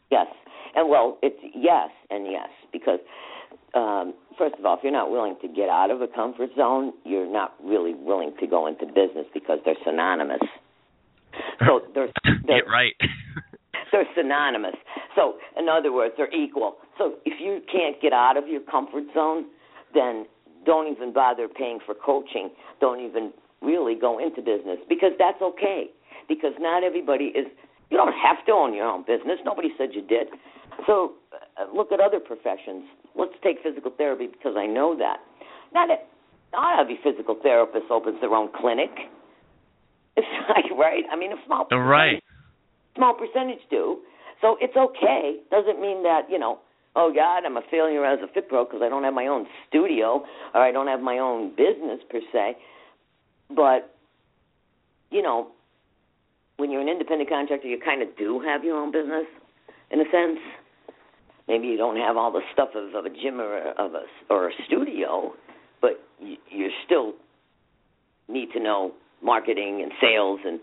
Yes, 0.09 0.27
and 0.75 0.89
well, 0.89 1.19
it's 1.21 1.39
yes 1.53 1.89
and 2.09 2.25
yes 2.25 2.49
because 2.71 2.99
um, 3.75 4.13
first 4.39 4.55
of 4.57 4.65
all, 4.65 4.77
if 4.77 4.79
you're 4.81 4.91
not 4.91 5.11
willing 5.11 5.35
to 5.41 5.47
get 5.47 5.69
out 5.69 5.91
of 5.91 6.01
a 6.01 6.07
comfort 6.07 6.49
zone, 6.55 6.93
you're 7.03 7.31
not 7.31 7.53
really 7.63 7.93
willing 7.93 8.33
to 8.39 8.47
go 8.47 8.65
into 8.65 8.85
business 8.87 9.27
because 9.33 9.59
they're 9.65 9.77
synonymous. 9.85 10.39
So 11.59 11.81
they're 11.93 12.07
they're, 12.47 12.63
Get 12.63 12.71
right. 12.71 12.95
they're 13.91 14.07
synonymous. 14.15 14.75
So 15.15 15.35
in 15.57 15.67
other 15.67 15.91
words, 15.91 16.15
they're 16.17 16.33
equal. 16.33 16.77
So 16.97 17.15
if 17.25 17.39
you 17.39 17.59
can't 17.71 18.01
get 18.01 18.13
out 18.13 18.37
of 18.37 18.47
your 18.47 18.61
comfort 18.61 19.03
zone, 19.13 19.45
then 19.93 20.25
don't 20.65 20.91
even 20.91 21.13
bother 21.13 21.47
paying 21.47 21.79
for 21.85 21.93
coaching. 21.93 22.49
Don't 22.79 23.01
even 23.01 23.33
really 23.61 23.95
go 23.95 24.19
into 24.19 24.41
business 24.41 24.79
because 24.87 25.11
that's 25.19 25.41
okay. 25.41 25.87
Because 26.27 26.53
not 26.59 26.83
everybody 26.83 27.25
is. 27.35 27.47
You 27.89 27.97
don't 27.97 28.13
have 28.13 28.45
to 28.45 28.51
own 28.51 28.73
your 28.73 28.85
own 28.85 29.01
business. 29.01 29.39
Nobody 29.43 29.69
said 29.77 29.89
you 29.93 30.01
did. 30.05 30.27
So 30.85 31.13
uh, 31.33 31.75
look 31.75 31.91
at 31.91 31.99
other 31.99 32.19
professions. 32.19 32.85
Let's 33.19 33.33
take 33.43 33.57
physical 33.63 33.91
therapy 33.97 34.27
because 34.27 34.55
I 34.57 34.65
know 34.65 34.95
that. 34.97 35.17
Not 35.73 35.89
a, 35.89 35.97
not 36.53 36.79
every 36.79 36.99
physical 37.03 37.35
therapist 37.43 37.85
opens 37.91 38.19
their 38.21 38.33
own 38.33 38.49
clinic. 38.59 38.89
It's 40.15 40.27
like 40.49 40.65
right. 40.77 41.03
I 41.11 41.15
mean, 41.15 41.31
a 41.31 41.35
small 41.45 41.67
Oh, 41.71 41.77
right. 41.77 42.23
small 42.95 43.13
percentage 43.13 43.59
do. 43.69 43.99
So 44.41 44.55
it's 44.61 44.75
okay. 44.75 45.37
Doesn't 45.51 45.81
mean 45.81 46.03
that 46.03 46.23
you 46.29 46.39
know. 46.39 46.59
Oh 46.95 47.11
God, 47.13 47.45
I'm 47.45 47.55
a 47.55 47.61
failure 47.69 48.03
as 48.03 48.19
a 48.23 48.27
fit 48.33 48.49
pro 48.49 48.65
because 48.65 48.81
I 48.83 48.89
don't 48.89 49.03
have 49.03 49.13
my 49.13 49.27
own 49.27 49.45
studio 49.67 50.23
or 50.55 50.61
I 50.61 50.71
don't 50.71 50.87
have 50.87 51.01
my 51.01 51.19
own 51.19 51.49
business 51.51 51.99
per 52.09 52.19
se. 52.33 52.57
But 53.55 53.93
you 55.11 55.21
know, 55.21 55.49
when 56.57 56.71
you're 56.71 56.81
an 56.81 56.89
independent 56.89 57.29
contractor, 57.29 57.67
you 57.67 57.79
kind 57.83 58.01
of 58.01 58.09
do 58.17 58.39
have 58.41 58.63
your 58.63 58.77
own 58.77 58.91
business 58.91 59.25
in 59.91 60.01
a 60.01 60.05
sense. 60.05 60.39
Maybe 61.49 61.67
you 61.67 61.77
don't 61.77 61.97
have 61.97 62.15
all 62.15 62.31
the 62.31 62.41
stuff 62.53 62.69
of, 62.75 62.93
of 62.95 63.05
a 63.05 63.09
gym 63.09 63.41
or 63.41 63.57
a, 63.57 63.71
of 63.71 63.93
a 63.93 64.03
or 64.29 64.49
a 64.49 64.51
studio, 64.67 65.33
but 65.81 65.99
you, 66.21 66.37
you 66.49 66.69
still 66.85 67.13
need 68.29 68.51
to 68.53 68.59
know 68.59 68.93
marketing 69.21 69.81
and 69.81 69.91
sales 69.99 70.39
and 70.45 70.59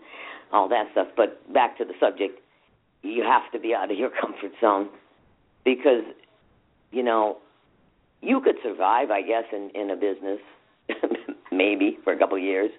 all 0.51 0.67
that 0.69 0.85
stuff. 0.93 1.09
But 1.15 1.53
back 1.53 1.77
to 1.77 1.85
the 1.85 1.93
subject, 1.99 2.39
you 3.03 3.23
have 3.23 3.51
to 3.51 3.59
be 3.59 3.75
out 3.75 3.91
of 3.91 3.97
your 3.97 4.09
comfort 4.21 4.51
zone 4.59 4.89
because 5.63 6.03
you 6.91 7.03
know 7.03 7.37
you 8.21 8.41
could 8.41 8.55
survive, 8.63 9.11
I 9.11 9.21
guess, 9.21 9.43
in 9.51 9.69
in 9.75 9.91
a 9.91 9.95
business. 9.95 10.39
maybe 11.51 11.97
for 12.03 12.13
a 12.13 12.17
couple 12.17 12.37
of 12.37 12.43
years 12.43 12.71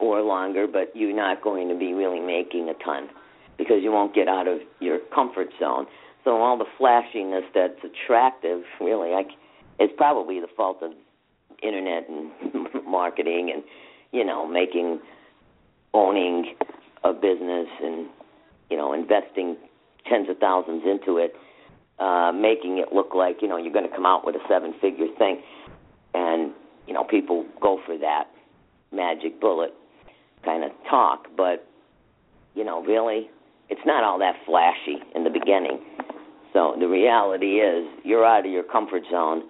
or 0.00 0.20
longer, 0.20 0.66
but 0.66 0.94
you're 0.94 1.14
not 1.14 1.42
going 1.42 1.68
to 1.68 1.74
be 1.78 1.92
really 1.92 2.20
making 2.20 2.68
a 2.68 2.84
ton 2.84 3.08
because 3.56 3.78
you 3.82 3.90
won't 3.90 4.14
get 4.14 4.28
out 4.28 4.46
of 4.46 4.58
your 4.80 4.98
comfort 5.14 5.48
zone. 5.58 5.86
So 6.28 6.42
all 6.42 6.58
the 6.58 6.66
flashiness 6.76 7.44
that's 7.54 7.80
attractive, 7.82 8.60
really, 8.82 9.12
like, 9.12 9.28
is 9.80 9.88
probably 9.96 10.40
the 10.40 10.46
fault 10.54 10.82
of 10.82 10.92
internet 11.62 12.06
and 12.06 12.30
marketing 12.86 13.50
and 13.52 13.64
you 14.12 14.26
know 14.26 14.46
making 14.46 15.00
owning 15.94 16.54
a 17.02 17.14
business 17.14 17.66
and 17.82 18.08
you 18.68 18.76
know 18.76 18.92
investing 18.92 19.56
tens 20.06 20.28
of 20.28 20.36
thousands 20.36 20.82
into 20.84 21.16
it, 21.16 21.34
uh, 21.98 22.30
making 22.30 22.76
it 22.76 22.92
look 22.92 23.14
like 23.14 23.40
you 23.40 23.48
know 23.48 23.56
you're 23.56 23.72
going 23.72 23.88
to 23.88 23.96
come 23.96 24.04
out 24.04 24.26
with 24.26 24.34
a 24.34 24.48
seven 24.50 24.74
figure 24.82 25.06
thing, 25.16 25.40
and 26.12 26.52
you 26.86 26.92
know 26.92 27.04
people 27.04 27.46
go 27.58 27.80
for 27.86 27.96
that 27.96 28.24
magic 28.92 29.40
bullet 29.40 29.72
kind 30.44 30.62
of 30.62 30.72
talk, 30.90 31.26
but 31.38 31.66
you 32.54 32.64
know 32.64 32.84
really 32.84 33.30
it's 33.70 33.80
not 33.86 34.04
all 34.04 34.18
that 34.18 34.34
flashy 34.44 35.02
in 35.14 35.24
the 35.24 35.30
beginning. 35.30 35.80
So 36.52 36.74
the 36.78 36.88
reality 36.88 37.60
is 37.60 37.86
you're 38.04 38.24
out 38.24 38.46
of 38.46 38.52
your 38.52 38.62
comfort 38.64 39.02
zone, 39.10 39.42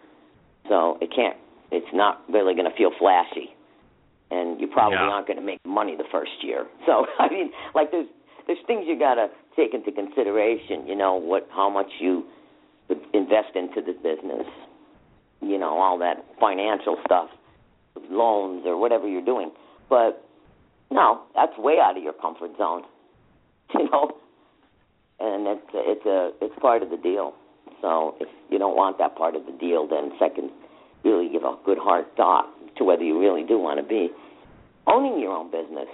so 0.69 0.99
it 1.01 1.11
can't. 1.15 1.37
It's 1.71 1.87
not 1.93 2.23
really 2.29 2.55
going 2.55 2.69
to 2.71 2.77
feel 2.77 2.91
flashy, 2.99 3.55
and 4.31 4.61
you 4.61 4.67
probably 4.67 4.97
Yeah. 4.97 5.11
aren't 5.13 5.27
going 5.27 5.39
to 5.39 5.45
make 5.45 5.61
money 5.65 5.97
the 5.97 6.09
first 6.11 6.43
year. 6.43 6.67
So 6.87 7.07
I 7.19 7.29
mean, 7.29 7.51
like 7.75 7.91
there's 7.91 8.09
there's 8.47 8.59
things 8.67 8.85
you 8.89 8.99
got 8.99 9.15
to 9.15 9.29
take 9.57 9.75
into 9.75 9.93
consideration. 9.93 10.87
You 10.87 10.97
know 10.97 11.15
what, 11.17 11.47
how 11.53 11.69
much 11.69 11.91
you 12.01 12.25
invest 13.13 13.55
into 13.55 13.83
the 13.83 13.93
business. 13.93 14.47
You 15.41 15.59
know 15.59 15.79
all 15.79 15.99
that 15.99 16.25
financial 16.41 16.97
stuff, 17.05 17.29
loans 18.11 18.65
or 18.67 18.77
whatever 18.79 19.07
you're 19.07 19.25
doing. 19.25 19.51
But 19.89 20.25
no, 20.91 21.23
that's 21.35 21.57
way 21.59 21.77
out 21.81 21.97
of 21.97 22.03
your 22.03 22.15
comfort 22.15 22.53
zone. 22.59 22.83
You 23.75 23.85
know, 23.93 24.13
and 25.21 25.47
it's 25.47 25.71
it's 25.75 26.07
a 26.07 26.31
it's 26.41 26.55
part 26.61 26.83
of 26.83 26.91
the 26.91 26.97
deal. 26.97 27.35
So 27.83 28.15
if 28.21 28.29
you 28.51 28.59
don't 28.59 28.77
want 28.77 28.99
that 28.99 29.17
part 29.17 29.37
of 29.37 29.47
the 29.47 29.53
deal, 29.53 29.87
then 29.87 30.11
second, 30.19 30.51
really 31.05 31.29
give 31.29 31.43
a 31.43 31.55
good 31.65 31.79
hard 31.79 32.05
thought 32.17 32.47
to 32.77 32.85
whether 32.85 33.03
you 33.03 33.19
really 33.19 33.45
do 33.45 33.59
want 33.59 33.79
to 33.81 33.87
be 33.87 34.11
owning 34.87 35.21
your 35.21 35.33
own 35.33 35.51
business. 35.51 35.87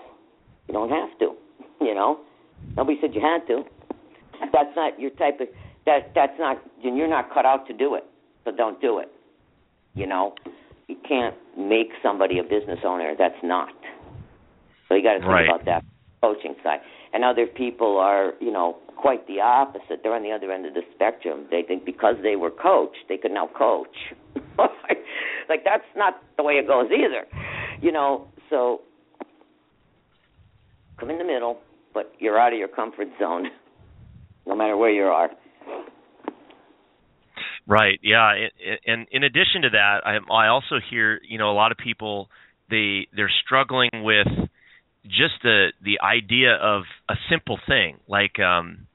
You 0.69 0.75
don't 0.75 0.91
have 0.91 1.17
to. 1.19 1.35
You 1.81 1.95
know, 1.95 2.21
nobody 2.77 2.99
said 3.01 3.15
you 3.15 3.21
had 3.21 3.47
to. 3.49 3.65
That's 4.53 4.75
not 4.77 4.99
your 4.99 5.11
type 5.11 5.41
of 5.41 5.49
that. 5.87 6.13
That's 6.15 6.39
not. 6.39 6.59
and 6.83 6.97
You're 6.97 7.09
not 7.09 7.33
cut 7.33 7.45
out 7.45 7.67
to 7.69 7.75
do 7.75 7.95
it. 7.95 8.05
So 8.45 8.53
don't 8.53 8.81
do 8.81 8.99
it. 8.99 9.09
You 9.95 10.07
know, 10.07 10.35
you 10.89 10.97
can't 11.09 11.35
make 11.57 11.89
somebody 12.03 12.39
a 12.39 12.43
business 12.43 12.79
owner. 12.85 13.15
That's 13.19 13.39
not. 13.43 13.69
So 14.89 14.95
you 14.95 15.03
got 15.03 15.15
to 15.15 15.19
think 15.21 15.31
Right. 15.31 15.49
about 15.49 15.65
that 15.67 15.85
coaching 16.23 16.55
side. 16.63 16.81
And 17.14 17.24
other 17.24 17.46
people 17.46 17.98
are, 17.98 18.33
you 18.40 18.50
know, 18.50 18.77
quite 18.96 19.27
the 19.29 19.40
opposite. 19.40 20.00
They're 20.03 20.14
on 20.14 20.24
the 20.24 20.33
other 20.33 20.50
end 20.50 20.66
of 20.66 20.74
the 20.74 20.83
spectrum. 20.94 21.46
They 21.50 21.62
think 21.62 21.85
because 21.85 22.16
they 22.22 22.37
were 22.37 22.50
coached, 22.50 23.05
they 23.09 23.16
could 23.16 23.31
now 23.31 23.48
coach. 23.57 23.96
like 25.48 25.62
that's 25.64 25.85
not 25.96 26.14
the 26.37 26.42
way 26.42 26.55
it 26.55 26.66
goes 26.66 26.90
either. 26.90 27.27
You 27.81 27.92
know, 27.92 28.27
so 28.50 28.81
come 30.98 31.11
in 31.11 31.18
the 31.18 31.24
middle, 31.24 31.61
but 31.92 32.12
you're 32.18 32.38
out 32.38 32.53
of 32.53 32.59
your 32.59 32.68
comfort 32.68 33.09
zone, 33.20 33.46
no 34.46 34.57
matter 34.57 34.77
where 34.77 34.90
you 34.90 35.05
are. 35.05 35.31
Right. 37.66 37.98
Yeah. 38.03 38.33
And 38.87 39.07
in 39.11 39.22
addition 39.22 39.62
to 39.62 39.70
that, 39.70 40.00
I, 40.05 40.16
I 40.33 40.48
also 40.48 40.77
hear 40.90 41.20
you 41.27 41.38
know 41.38 41.50
a 41.50 41.55
lot 41.55 41.72
of 41.72 41.79
people 41.79 42.29
they 42.70 43.07
they're 43.14 43.33
struggling 43.44 43.90
with 43.94 44.27
just 45.07 45.35
the 45.43 45.73
the 45.83 46.01
idea 46.01 46.55
of 46.55 46.85
a 47.09 47.14
simple 47.31 47.59
thing 47.67 47.99
like 48.09 48.38
um, 48.40 48.87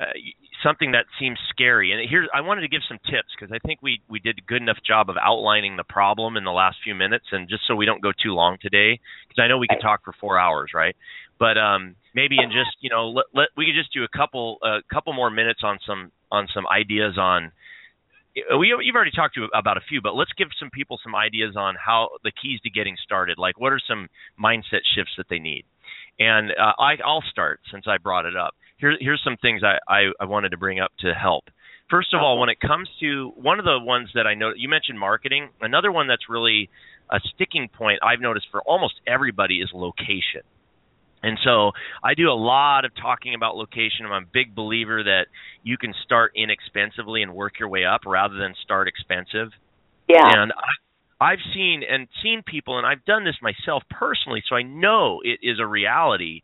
uh, 0.00 0.14
something 0.62 0.92
that 0.92 1.06
seems 1.18 1.38
scary. 1.50 1.92
And 1.92 2.08
here 2.08 2.26
I 2.34 2.40
wanted 2.40 2.62
to 2.62 2.68
give 2.68 2.82
some 2.88 2.98
tips 3.04 3.28
because 3.38 3.52
I 3.52 3.58
think 3.66 3.80
we 3.82 4.00
we 4.08 4.18
did 4.18 4.38
a 4.38 4.46
good 4.46 4.62
enough 4.62 4.78
job 4.86 5.10
of 5.10 5.16
outlining 5.20 5.76
the 5.76 5.84
problem 5.84 6.36
in 6.36 6.44
the 6.44 6.52
last 6.52 6.78
few 6.82 6.94
minutes, 6.94 7.26
and 7.32 7.48
just 7.48 7.62
so 7.66 7.74
we 7.74 7.86
don't 7.86 8.02
go 8.02 8.12
too 8.12 8.34
long 8.34 8.58
today, 8.60 9.00
because 9.28 9.42
I 9.42 9.48
know 9.48 9.58
we 9.58 9.68
could 9.68 9.82
talk 9.82 10.04
for 10.04 10.14
four 10.20 10.38
hours, 10.38 10.70
right? 10.74 10.96
But 11.38 11.58
um, 11.58 11.96
maybe 12.14 12.36
in 12.42 12.50
just 12.50 12.76
you 12.80 12.90
know 12.90 13.08
let, 13.08 13.26
let 13.34 13.48
we 13.56 13.66
could 13.66 13.78
just 13.78 13.92
do 13.92 14.04
a 14.04 14.16
couple 14.16 14.58
a 14.62 14.78
couple 14.92 15.12
more 15.12 15.30
minutes 15.30 15.60
on 15.62 15.78
some 15.86 16.12
on 16.30 16.48
some 16.54 16.66
ideas 16.66 17.16
on 17.18 17.52
we 18.58 18.74
you've 18.82 18.96
already 18.96 19.10
talked 19.10 19.34
to 19.34 19.48
about 19.54 19.76
a 19.76 19.80
few, 19.88 20.00
but 20.00 20.14
let's 20.14 20.32
give 20.36 20.48
some 20.58 20.70
people 20.70 20.98
some 21.02 21.14
ideas 21.14 21.56
on 21.56 21.74
how 21.74 22.10
the 22.24 22.32
keys 22.32 22.60
to 22.62 22.70
getting 22.70 22.96
started. 23.02 23.38
Like, 23.38 23.58
what 23.58 23.72
are 23.72 23.80
some 23.86 24.08
mindset 24.42 24.84
shifts 24.94 25.12
that 25.16 25.26
they 25.30 25.38
need? 25.38 25.64
And 26.18 26.50
uh, 26.50 26.72
I, 26.78 26.96
I'll 27.04 27.24
start 27.30 27.60
since 27.70 27.84
I 27.86 27.98
brought 27.98 28.26
it 28.26 28.36
up. 28.36 28.54
Here, 28.78 28.94
here's 29.00 29.22
some 29.22 29.36
things 29.40 29.62
I, 29.62 29.78
I, 29.92 30.10
I 30.20 30.24
wanted 30.24 30.50
to 30.50 30.56
bring 30.56 30.80
up 30.80 30.92
to 31.00 31.14
help. 31.14 31.44
First 31.90 32.12
of 32.12 32.20
all, 32.20 32.38
when 32.38 32.48
it 32.48 32.60
comes 32.60 32.88
to 33.00 33.32
one 33.36 33.58
of 33.58 33.64
the 33.64 33.78
ones 33.80 34.10
that 34.14 34.26
I 34.26 34.34
know, 34.34 34.52
you 34.54 34.68
mentioned 34.68 34.98
marketing. 34.98 35.48
Another 35.60 35.90
one 35.90 36.06
that's 36.06 36.28
really 36.28 36.68
a 37.10 37.18
sticking 37.34 37.68
point 37.68 38.00
I've 38.02 38.20
noticed 38.20 38.46
for 38.50 38.60
almost 38.62 38.94
everybody 39.06 39.56
is 39.56 39.70
location. 39.72 40.42
And 41.22 41.38
so 41.42 41.72
I 42.02 42.14
do 42.14 42.30
a 42.30 42.34
lot 42.34 42.84
of 42.84 42.92
talking 42.94 43.34
about 43.34 43.56
location. 43.56 44.06
I'm 44.06 44.22
a 44.22 44.26
big 44.26 44.54
believer 44.54 45.02
that 45.02 45.26
you 45.62 45.76
can 45.76 45.92
start 46.04 46.32
inexpensively 46.36 47.22
and 47.22 47.34
work 47.34 47.58
your 47.58 47.68
way 47.68 47.84
up 47.84 48.02
rather 48.06 48.36
than 48.36 48.54
start 48.62 48.88
expensive. 48.88 49.50
Yeah. 50.08 50.22
And 50.24 50.52
I, 50.52 51.32
I've 51.32 51.40
seen 51.52 51.82
and 51.88 52.06
seen 52.22 52.42
people, 52.46 52.78
and 52.78 52.86
I've 52.86 53.04
done 53.04 53.24
this 53.24 53.36
myself 53.42 53.82
personally, 53.90 54.42
so 54.48 54.54
I 54.54 54.62
know 54.62 55.20
it 55.24 55.40
is 55.42 55.58
a 55.60 55.66
reality. 55.66 56.42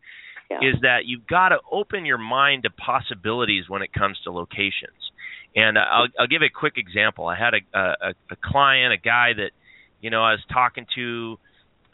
Yeah. 0.50 0.58
Is 0.58 0.80
that 0.82 1.06
you've 1.06 1.26
got 1.26 1.48
to 1.48 1.58
open 1.72 2.04
your 2.04 2.18
mind 2.18 2.64
to 2.64 2.70
possibilities 2.70 3.64
when 3.66 3.80
it 3.80 3.94
comes 3.94 4.18
to 4.24 4.30
locations. 4.30 4.92
And 5.56 5.78
I'll, 5.78 6.08
I'll 6.20 6.26
give 6.26 6.42
a 6.42 6.50
quick 6.50 6.74
example. 6.76 7.26
I 7.26 7.36
had 7.38 7.54
a, 7.54 7.78
a, 7.78 8.14
a 8.30 8.36
client, 8.44 8.92
a 8.92 8.98
guy 8.98 9.32
that 9.34 9.52
you 10.02 10.10
know 10.10 10.22
I 10.22 10.32
was 10.32 10.42
talking 10.52 10.84
to, 10.96 11.38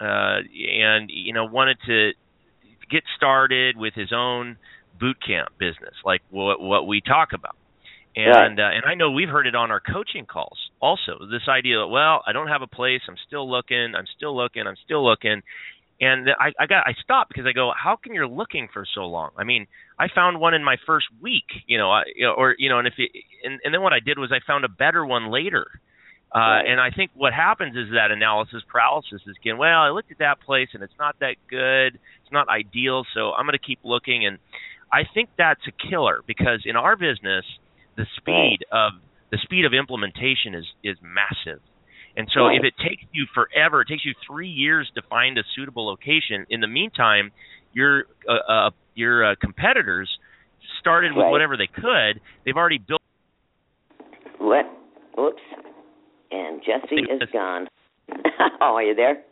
uh, 0.01 0.39
and 0.43 1.11
you 1.13 1.33
know 1.33 1.45
wanted 1.45 1.79
to 1.87 2.11
get 2.91 3.05
started 3.17 3.77
with 3.77 3.95
his 3.95 4.13
own 4.15 4.57
boot 4.99 5.17
camp 5.27 5.51
business, 5.59 5.95
like 6.05 6.23
what 6.31 6.61
what 6.61 6.87
we 6.87 7.01
talk 7.01 7.31
about. 7.33 7.57
And 8.17 8.59
uh, 8.59 8.71
and 8.75 8.85
I 8.87 8.95
know 8.95 9.11
we've 9.11 9.29
heard 9.29 9.47
it 9.47 9.55
on 9.55 9.71
our 9.71 9.81
coaching 9.81 10.27
calls 10.27 10.59
also. 10.81 11.19
This 11.31 11.49
idea 11.49 11.79
that 11.79 11.87
well, 11.87 12.23
I 12.27 12.33
don't 12.33 12.49
have 12.49 12.63
a 12.63 12.67
place, 12.67 13.01
I'm 13.09 13.17
still 13.27 13.49
looking, 13.49 13.95
I'm 13.97 14.07
still 14.17 14.37
looking, 14.37 14.67
I'm 14.67 14.77
still 14.85 15.05
looking. 15.05 15.43
And 16.01 16.29
I, 16.31 16.53
I 16.59 16.67
got 16.67 16.87
I 16.87 16.95
stopped 17.03 17.29
because 17.29 17.47
I 17.47 17.53
go, 17.53 17.73
how 17.77 17.97
can 18.03 18.15
you're 18.15 18.27
looking 18.27 18.69
for 18.73 18.85
so 18.95 19.03
long? 19.03 19.31
I 19.37 19.45
mean, 19.45 19.67
I 19.99 20.07
found 20.13 20.41
one 20.41 20.55
in 20.55 20.65
my 20.65 20.77
first 20.87 21.07
week, 21.21 21.45
you 21.67 21.79
know, 21.79 21.91
I, 21.91 22.03
you 22.17 22.27
know 22.27 22.33
or 22.33 22.57
you 22.59 22.69
know, 22.69 22.79
and 22.79 22.89
if 22.89 22.95
it, 22.99 23.11
and 23.45 23.61
and 23.65 23.73
then 23.73 23.83
what 23.83 23.93
I 23.93 24.01
did 24.01 24.19
was 24.19 24.33
I 24.33 24.41
found 24.45 24.65
a 24.65 24.69
better 24.69 25.05
one 25.07 25.31
later. 25.31 25.67
Uh, 26.33 26.63
And 26.65 26.81
I 26.81 26.91
think 26.91 27.11
what 27.15 27.33
happens 27.33 27.77
is 27.77 27.93
that 27.93 28.11
analysis 28.11 28.63
paralysis 28.69 29.21
is 29.27 29.37
again, 29.41 29.59
well, 29.59 29.81
I 29.81 29.91
looked 29.91 30.13
at 30.13 30.19
that 30.19 30.41
place 30.41 30.69
and 30.75 30.83
it's 30.83 30.99
not 30.99 31.19
that 31.21 31.37
good, 31.49 31.99
it's 32.23 32.33
not 32.33 32.49
ideal, 32.49 33.05
so 33.15 33.33
I'm 33.33 33.47
going 33.47 33.59
to 33.59 33.67
keep 33.67 33.81
looking. 33.83 34.27
And 34.27 34.39
I 34.93 35.03
think 35.13 35.31
that's 35.37 35.61
a 35.67 35.89
killer 35.91 36.23
because 36.27 36.63
in 36.65 36.77
our 36.77 36.97
business, 36.97 37.45
the 37.97 38.07
speed 38.17 38.59
of 38.71 38.93
the 39.31 39.39
speed 39.43 39.65
of 39.65 39.73
implementation 39.75 40.55
is 40.55 40.67
is 40.85 40.97
massive. 41.03 41.61
And 42.17 42.29
so 42.35 42.49
if 42.49 42.65
it 42.65 42.75
takes 42.77 43.03
you 43.13 43.27
forever, 43.35 43.83
it 43.83 43.89
takes 43.89 44.05
you 44.05 44.15
three 44.27 44.49
years 44.49 44.91
to 44.97 45.03
find 45.09 45.39
a 45.39 45.43
suitable 45.55 45.87
location. 45.87 46.45
In 46.51 46.61
the 46.61 46.67
meantime, 46.67 47.31
your 47.73 48.05
uh, 48.29 48.53
uh, 48.53 48.71
your 48.95 49.33
uh, 49.33 49.35
competitors 49.41 50.11
started 50.81 51.13
with 51.15 51.27
whatever 51.27 51.57
they 51.57 51.69
could. 51.69 52.21
They've 52.45 52.57
already 52.57 52.79
built. 52.79 53.03
What? 54.39 54.67
Oops. 55.19 55.43
And 56.31 56.63
Jesse 56.65 57.03
is 57.03 57.29
gone. 57.33 57.69
oh, 58.61 58.75
are 58.75 58.83
you 58.83 58.95
there? 58.95 59.23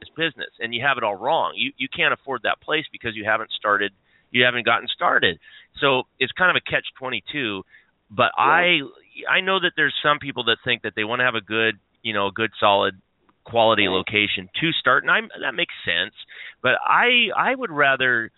this 0.00 0.08
business 0.16 0.50
and 0.60 0.74
you 0.74 0.82
have 0.82 0.96
it 0.96 1.04
all 1.04 1.14
wrong. 1.14 1.52
You 1.56 1.72
you 1.76 1.88
can't 1.94 2.12
afford 2.12 2.42
that 2.44 2.60
place 2.60 2.84
because 2.92 3.14
you 3.14 3.24
haven't 3.24 3.50
started 3.52 3.92
you 4.30 4.44
haven't 4.44 4.64
gotten 4.64 4.88
started. 4.88 5.38
So 5.80 6.04
it's 6.18 6.32
kind 6.32 6.50
of 6.50 6.60
a 6.60 6.70
catch 6.70 6.86
22, 6.98 7.62
but 8.10 8.32
I 8.36 8.80
I 9.28 9.40
know 9.40 9.60
that 9.60 9.72
there's 9.76 9.94
some 10.02 10.18
people 10.18 10.44
that 10.44 10.58
think 10.64 10.82
that 10.82 10.94
they 10.96 11.04
want 11.04 11.20
to 11.20 11.24
have 11.24 11.34
a 11.34 11.40
good, 11.40 11.78
you 12.02 12.12
know, 12.12 12.28
a 12.28 12.32
good 12.32 12.50
solid 12.58 13.00
quality 13.44 13.86
Right. 13.86 13.94
location 13.94 14.48
to 14.60 14.72
start 14.72 15.04
and 15.04 15.10
I 15.10 15.20
that 15.40 15.54
makes 15.54 15.74
sense, 15.84 16.14
but 16.62 16.72
I 16.84 17.28
I 17.36 17.54
would 17.54 17.70
rather 17.70 18.30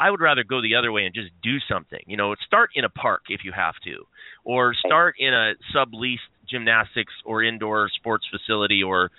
I 0.00 0.10
would 0.10 0.20
rather 0.20 0.42
go 0.42 0.62
the 0.62 0.76
other 0.76 0.90
way 0.90 1.04
and 1.04 1.14
just 1.14 1.28
do 1.42 1.58
something. 1.70 2.00
You 2.06 2.16
know, 2.16 2.34
start 2.46 2.70
in 2.74 2.84
a 2.84 2.88
park 2.88 3.24
if 3.28 3.42
you 3.44 3.52
have 3.54 3.74
to, 3.84 4.06
or 4.44 4.72
start 4.74 5.16
in 5.18 5.34
a 5.34 5.52
subleased 5.76 6.26
gymnastics 6.48 7.12
or 7.26 7.44
indoor 7.44 7.90
sports 7.94 8.24
facility, 8.30 8.82
or 8.82 9.10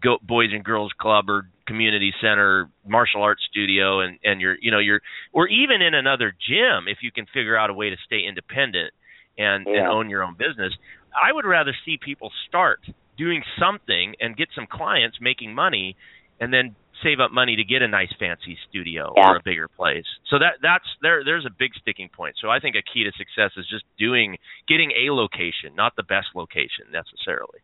go, 0.00 0.18
boys 0.22 0.50
and 0.52 0.64
girls 0.64 0.92
club 1.00 1.28
or 1.28 1.48
community 1.66 2.12
center, 2.20 2.70
martial 2.86 3.22
arts 3.22 3.42
studio, 3.50 4.00
and 4.00 4.18
and 4.22 4.40
you're 4.40 4.56
you 4.60 4.70
know 4.70 4.78
you're 4.78 5.00
or 5.32 5.48
even 5.48 5.82
in 5.82 5.94
another 5.94 6.32
gym 6.48 6.86
if 6.86 6.98
you 7.02 7.10
can 7.10 7.26
figure 7.34 7.56
out 7.56 7.68
a 7.68 7.74
way 7.74 7.90
to 7.90 7.96
stay 8.06 8.20
independent 8.26 8.94
and 9.36 9.66
and 9.66 9.88
own 9.88 10.08
your 10.08 10.22
own 10.22 10.36
business. 10.38 10.72
I 11.12 11.32
would 11.32 11.44
rather 11.44 11.74
see 11.84 11.98
people 12.00 12.30
start 12.46 12.80
doing 13.18 13.42
something 13.58 14.14
and 14.20 14.36
get 14.36 14.48
some 14.54 14.68
clients 14.70 15.18
making 15.20 15.54
money 15.54 15.96
and 16.40 16.52
then 16.52 16.74
save 17.02 17.20
up 17.20 17.30
money 17.30 17.56
to 17.56 17.64
get 17.64 17.82
a 17.82 17.88
nice 17.88 18.12
fancy 18.18 18.58
studio 18.68 19.12
Yeah. 19.16 19.30
or 19.30 19.36
a 19.36 19.42
bigger 19.42 19.68
place. 19.68 20.06
So 20.28 20.38
that 20.38 20.60
that's 20.62 20.86
there 21.02 21.24
there's 21.24 21.46
a 21.46 21.50
big 21.50 21.74
sticking 21.80 22.08
point. 22.08 22.36
So 22.40 22.50
I 22.50 22.60
think 22.60 22.76
a 22.76 22.82
key 22.82 23.04
to 23.04 23.12
success 23.12 23.52
is 23.56 23.66
just 23.68 23.84
doing 23.98 24.38
getting 24.68 24.92
a 24.92 25.12
location, 25.12 25.74
not 25.74 25.96
the 25.96 26.02
best 26.02 26.28
location 26.34 26.86
necessarily. 26.92 27.60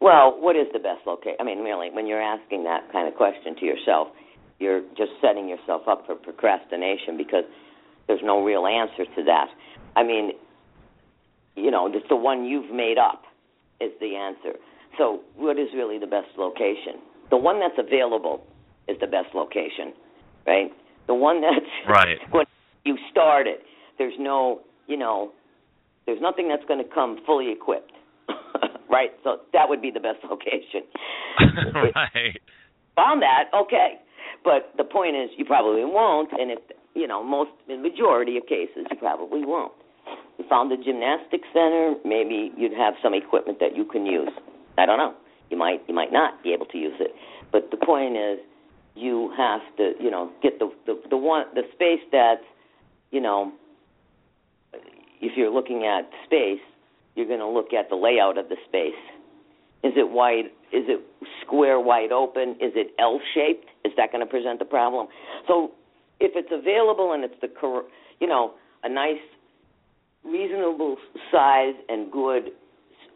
Well, 0.00 0.36
what 0.38 0.56
is 0.56 0.66
the 0.72 0.78
best 0.80 1.06
location? 1.06 1.36
I 1.40 1.44
mean, 1.44 1.60
really, 1.60 1.90
when 1.90 2.06
you're 2.06 2.22
asking 2.22 2.64
that 2.64 2.90
kind 2.92 3.08
of 3.08 3.14
question 3.14 3.56
to 3.56 3.64
yourself, 3.64 4.08
you're 4.58 4.82
just 4.96 5.12
setting 5.20 5.48
yourself 5.48 5.88
up 5.88 6.06
for 6.06 6.14
procrastination 6.14 7.16
because 7.16 7.44
there's 8.06 8.22
no 8.22 8.44
real 8.44 8.66
answer 8.66 9.04
to 9.04 9.22
that. 9.24 9.48
I 9.96 10.02
mean, 10.02 10.32
you 11.56 11.70
know, 11.70 11.90
just 11.90 12.08
the 12.08 12.16
one 12.16 12.44
you've 12.44 12.70
made 12.70 12.98
up 12.98 13.22
is 13.80 13.92
the 14.00 14.16
answer. 14.16 14.58
So, 14.98 15.20
what 15.36 15.58
is 15.58 15.68
really 15.74 15.98
the 15.98 16.06
best 16.06 16.28
location? 16.36 17.00
The 17.30 17.36
one 17.36 17.58
that's 17.58 17.78
available 17.78 18.44
is 18.88 18.96
the 19.00 19.06
best 19.06 19.34
location, 19.34 19.92
right? 20.46 20.70
The 21.06 21.14
one 21.14 21.40
that's 21.40 21.66
Right. 21.88 22.18
when 22.30 22.46
you 22.84 22.96
start 23.10 23.46
it. 23.46 23.60
There's 23.98 24.14
no, 24.18 24.60
you 24.88 24.96
know, 24.96 25.30
there's 26.06 26.20
nothing 26.20 26.48
that's 26.48 26.64
going 26.66 26.82
to 26.82 26.90
come 26.94 27.18
fully 27.24 27.52
equipped, 27.52 27.92
right? 28.90 29.10
So 29.22 29.38
that 29.52 29.68
would 29.68 29.80
be 29.80 29.90
the 29.90 30.00
best 30.00 30.18
location. 30.30 30.82
right. 31.94 32.40
Found 32.96 33.22
that, 33.22 33.44
okay. 33.54 33.94
But 34.44 34.72
the 34.76 34.84
point 34.84 35.16
is, 35.16 35.30
you 35.38 35.44
probably 35.44 35.84
won't, 35.84 36.30
and 36.32 36.50
if 36.50 36.58
you 36.94 37.06
know, 37.06 37.22
most, 37.24 37.50
in 37.68 37.82
majority 37.82 38.36
of 38.36 38.46
cases, 38.46 38.86
you 38.90 38.96
probably 38.98 39.44
won't. 39.44 39.72
You 40.38 40.44
found 40.48 40.70
a 40.72 40.76
gymnastics 40.76 41.48
center, 41.52 41.94
maybe 42.04 42.52
you'd 42.56 42.72
have 42.76 42.94
some 43.02 43.14
equipment 43.14 43.58
that 43.60 43.76
you 43.76 43.84
can 43.84 44.06
use. 44.06 44.30
I 44.78 44.86
don't 44.86 44.98
know. 44.98 45.14
You 45.50 45.56
might, 45.56 45.82
you 45.88 45.94
might 45.94 46.12
not 46.12 46.42
be 46.42 46.52
able 46.52 46.66
to 46.66 46.78
use 46.78 46.94
it. 47.00 47.12
But 47.52 47.70
the 47.70 47.76
point 47.76 48.16
is, 48.16 48.38
you 48.94 49.32
have 49.36 49.60
to, 49.76 49.92
you 50.00 50.10
know, 50.10 50.30
get 50.42 50.58
the 50.58 50.70
the, 50.86 51.00
the 51.10 51.16
one 51.16 51.46
the 51.54 51.62
space 51.74 52.00
that's, 52.12 52.44
you 53.10 53.20
know, 53.20 53.52
if 55.20 55.36
you're 55.36 55.50
looking 55.50 55.84
at 55.84 56.08
space, 56.24 56.60
you're 57.14 57.26
going 57.26 57.40
to 57.40 57.48
look 57.48 57.72
at 57.72 57.88
the 57.88 57.96
layout 57.96 58.38
of 58.38 58.48
the 58.48 58.56
space. 58.68 58.92
Is 59.82 59.92
it 59.96 60.10
wide? 60.10 60.46
Is 60.72 60.84
it 60.88 61.00
square, 61.42 61.78
wide 61.78 62.12
open? 62.12 62.50
Is 62.60 62.72
it 62.74 62.94
L 62.98 63.20
shaped? 63.34 63.66
Is 63.84 63.92
that 63.96 64.12
going 64.12 64.24
to 64.24 64.30
present 64.30 64.60
a 64.62 64.64
problem? 64.64 65.08
So, 65.46 65.72
if 66.20 66.32
it's 66.34 66.48
available 66.50 67.12
and 67.12 67.24
it's 67.24 67.34
the 67.40 67.48
you 68.20 68.26
know 68.26 68.54
a 68.82 68.88
nice, 68.88 69.20
reasonable 70.24 70.96
size 71.30 71.74
and 71.88 72.10
good 72.10 72.50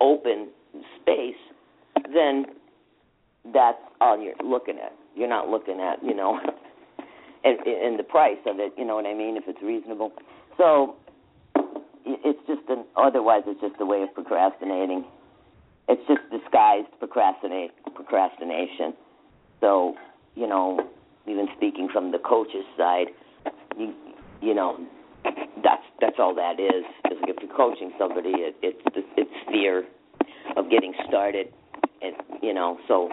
open 0.00 0.48
space, 1.00 1.34
then 2.12 2.46
that's 3.52 3.78
all 4.00 4.20
you're 4.20 4.34
looking 4.44 4.78
at. 4.78 4.92
You're 5.18 5.28
not 5.28 5.48
looking 5.48 5.80
at 5.80 6.02
you 6.04 6.14
know, 6.14 6.38
and, 7.44 7.58
and 7.66 7.98
the 7.98 8.04
price 8.04 8.38
of 8.46 8.60
it. 8.60 8.72
You 8.78 8.84
know 8.84 8.94
what 8.96 9.06
I 9.06 9.14
mean? 9.14 9.36
If 9.36 9.44
it's 9.46 9.62
reasonable. 9.62 10.12
So 10.56 10.96
it's 12.06 12.40
just 12.46 12.68
an 12.68 12.84
otherwise 12.96 13.42
it's 13.46 13.60
just 13.60 13.74
a 13.80 13.86
way 13.86 14.02
of 14.02 14.14
procrastinating. 14.14 15.04
It's 15.88 16.02
just 16.06 16.20
disguised 16.30 16.88
procrastinate 16.98 17.72
procrastination. 17.94 18.94
So, 19.60 19.94
you 20.34 20.46
know, 20.46 20.88
even 21.26 21.48
speaking 21.56 21.88
from 21.92 22.12
the 22.12 22.18
coach's 22.18 22.64
side, 22.76 23.08
you 23.76 23.94
you 24.40 24.54
know, 24.54 24.78
that's 25.62 25.82
that's 26.00 26.16
all 26.18 26.34
that 26.34 26.60
is. 26.60 26.84
Is 27.10 27.18
if 27.22 27.36
you're 27.42 27.56
coaching 27.56 27.92
somebody, 27.98 28.30
it, 28.30 28.56
it's 28.62 28.80
it's 29.16 29.30
fear 29.50 29.84
of 30.56 30.70
getting 30.70 30.94
started, 31.06 31.48
and 32.02 32.14
you 32.42 32.54
know, 32.54 32.78
so 32.86 33.10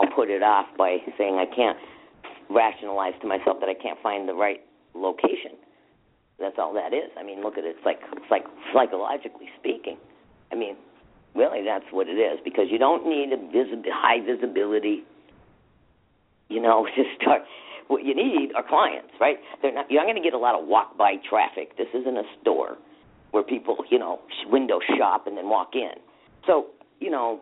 I'll 0.00 0.14
put 0.14 0.30
it 0.30 0.42
off 0.42 0.66
by 0.78 0.98
saying 1.18 1.36
I 1.36 1.44
can't 1.54 1.76
rationalize 2.48 3.12
to 3.20 3.28
myself 3.28 3.58
that 3.60 3.68
I 3.68 3.74
can't 3.74 3.98
find 4.02 4.28
the 4.28 4.34
right 4.34 4.60
location. 4.94 5.60
That's 6.38 6.56
all 6.58 6.72
that 6.74 6.94
is. 6.94 7.10
I 7.18 7.22
mean, 7.22 7.42
look 7.42 7.58
at 7.58 7.64
it. 7.64 7.76
It's 7.76 7.84
like 7.84 8.00
it's 8.12 8.30
like 8.30 8.44
psychologically 8.72 9.48
speaking. 9.60 9.98
I 10.50 10.54
mean, 10.54 10.76
really, 11.34 11.62
that's 11.62 11.84
what 11.90 12.08
it 12.08 12.16
is 12.16 12.40
because 12.42 12.66
you 12.70 12.78
don't 12.78 13.06
need 13.06 13.32
a 13.32 13.36
visi- 13.36 13.88
high 13.92 14.24
visibility. 14.24 15.04
You 16.48 16.60
know, 16.60 16.86
to 16.96 17.02
start. 17.20 17.42
What 17.88 18.04
you 18.04 18.14
need 18.14 18.52
are 18.54 18.62
clients, 18.62 19.10
right? 19.20 19.36
They're 19.60 19.74
not. 19.74 19.90
You're 19.90 20.00
not 20.00 20.06
going 20.06 20.22
to 20.22 20.26
get 20.26 20.32
a 20.32 20.38
lot 20.38 20.58
of 20.58 20.66
walk 20.66 20.96
by 20.96 21.16
traffic. 21.28 21.76
This 21.76 21.88
isn't 21.92 22.16
a 22.16 22.22
store 22.40 22.78
where 23.32 23.42
people, 23.42 23.76
you 23.90 23.98
know, 23.98 24.20
window 24.46 24.80
shop 24.96 25.26
and 25.26 25.36
then 25.36 25.48
walk 25.48 25.74
in. 25.74 25.92
So, 26.46 26.66
you 27.00 27.10
know, 27.10 27.40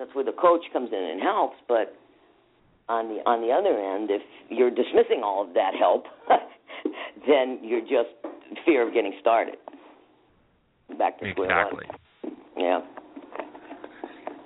that's 0.00 0.14
where 0.14 0.24
the 0.24 0.32
coach 0.32 0.62
comes 0.72 0.88
in 0.90 0.98
and 0.98 1.20
helps. 1.20 1.56
But 1.68 1.94
on 2.88 3.08
the 3.08 3.20
on 3.28 3.42
the 3.44 3.52
other 3.52 3.78
end, 3.78 4.10
if 4.10 4.22
you're 4.48 4.70
dismissing 4.70 5.20
all 5.22 5.46
of 5.46 5.54
that 5.54 5.74
help, 5.78 6.06
then 7.28 7.60
you're 7.62 7.82
just 7.82 8.16
fear 8.64 8.88
of 8.88 8.94
getting 8.94 9.12
started. 9.20 9.56
Back 10.98 11.20
to 11.20 11.30
square 11.30 11.68
Exactly. 11.68 11.86
one. 11.86 12.36
Yeah. 12.56 12.80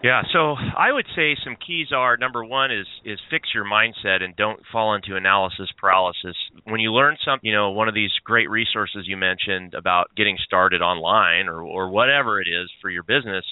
Yeah, 0.02 0.20
so 0.34 0.54
I 0.76 0.92
would 0.92 1.06
say 1.16 1.34
some 1.42 1.56
keys 1.66 1.86
are 1.96 2.18
number 2.18 2.44
one 2.44 2.70
is 2.70 2.86
is 3.06 3.18
fix 3.30 3.48
your 3.54 3.64
mindset 3.64 4.22
and 4.22 4.36
don't 4.36 4.60
fall 4.70 4.94
into 4.94 5.16
analysis 5.16 5.70
paralysis. 5.80 6.36
When 6.64 6.78
you 6.78 6.92
learn 6.92 7.16
something, 7.24 7.48
you 7.48 7.56
know, 7.56 7.70
one 7.70 7.88
of 7.88 7.94
these 7.94 8.10
great 8.22 8.50
resources 8.50 9.06
you 9.06 9.16
mentioned 9.16 9.72
about 9.72 10.14
getting 10.14 10.36
started 10.44 10.82
online 10.82 11.48
or 11.48 11.62
or 11.62 11.88
whatever 11.88 12.38
it 12.42 12.48
is 12.48 12.70
for 12.82 12.90
your 12.90 13.02
business, 13.02 13.46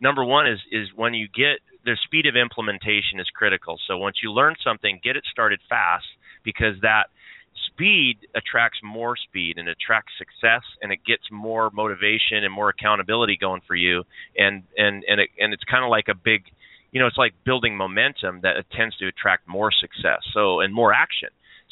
number 0.00 0.24
one 0.24 0.46
is 0.46 0.58
is 0.70 0.88
when 0.94 1.14
you 1.14 1.28
get 1.28 1.60
the 1.84 1.96
speed 2.04 2.26
of 2.26 2.36
implementation 2.36 3.20
is 3.20 3.28
critical. 3.34 3.78
So 3.86 3.96
once 3.96 4.16
you 4.22 4.32
learn 4.32 4.54
something, 4.62 5.00
get 5.02 5.16
it 5.16 5.24
started 5.30 5.60
fast 5.68 6.06
because 6.44 6.74
that 6.82 7.04
speed 7.72 8.18
attracts 8.34 8.78
more 8.82 9.16
speed 9.16 9.58
and 9.58 9.68
attracts 9.68 10.12
success 10.18 10.62
and 10.82 10.92
it 10.92 11.00
gets 11.06 11.22
more 11.30 11.70
motivation 11.70 12.44
and 12.44 12.52
more 12.52 12.68
accountability 12.68 13.36
going 13.36 13.62
for 13.66 13.74
you. 13.74 14.04
And 14.36 14.62
and 14.76 15.04
and 15.08 15.20
it, 15.20 15.30
and 15.38 15.52
it's 15.52 15.64
kind 15.64 15.84
of 15.84 15.90
like 15.90 16.08
a 16.08 16.14
big 16.14 16.44
you 16.92 17.00
know 17.00 17.06
it's 17.06 17.18
like 17.18 17.34
building 17.44 17.76
momentum 17.76 18.40
that 18.42 18.56
tends 18.76 18.96
to 18.98 19.06
attract 19.06 19.48
more 19.48 19.70
success. 19.72 20.20
So 20.32 20.60
and 20.60 20.74
more 20.74 20.92
action 20.92 21.28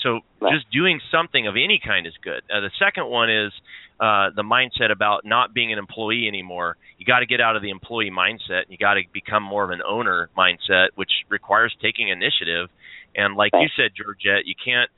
so 0.06 0.20
Right. 0.40 0.54
just 0.54 0.70
doing 0.70 1.00
something 1.10 1.48
of 1.48 1.54
any 1.56 1.80
kind 1.84 2.06
is 2.06 2.14
good. 2.22 2.42
Uh, 2.48 2.60
the 2.60 2.70
second 2.78 3.08
one 3.08 3.28
is 3.28 3.52
uh, 3.98 4.30
the 4.36 4.42
mindset 4.42 4.92
about 4.92 5.24
not 5.24 5.52
being 5.52 5.72
an 5.72 5.78
employee 5.78 6.28
anymore. 6.28 6.76
You 6.98 7.04
got 7.06 7.20
to 7.20 7.26
get 7.26 7.40
out 7.40 7.56
of 7.56 7.62
the 7.62 7.70
employee 7.70 8.10
mindset. 8.10 8.64
You 8.68 8.78
got 8.78 8.94
to 8.94 9.02
become 9.12 9.42
more 9.42 9.64
of 9.64 9.70
an 9.70 9.80
owner 9.86 10.30
mindset 10.38 10.88
which 10.94 11.10
requires 11.28 11.74
taking 11.82 12.08
initiative. 12.08 12.68
And 13.16 13.34
like 13.34 13.52
you 13.54 13.66
Right. 13.66 13.70
said 13.76 13.90
georgette 13.96 14.46
you 14.46 14.54
can't 14.62 14.90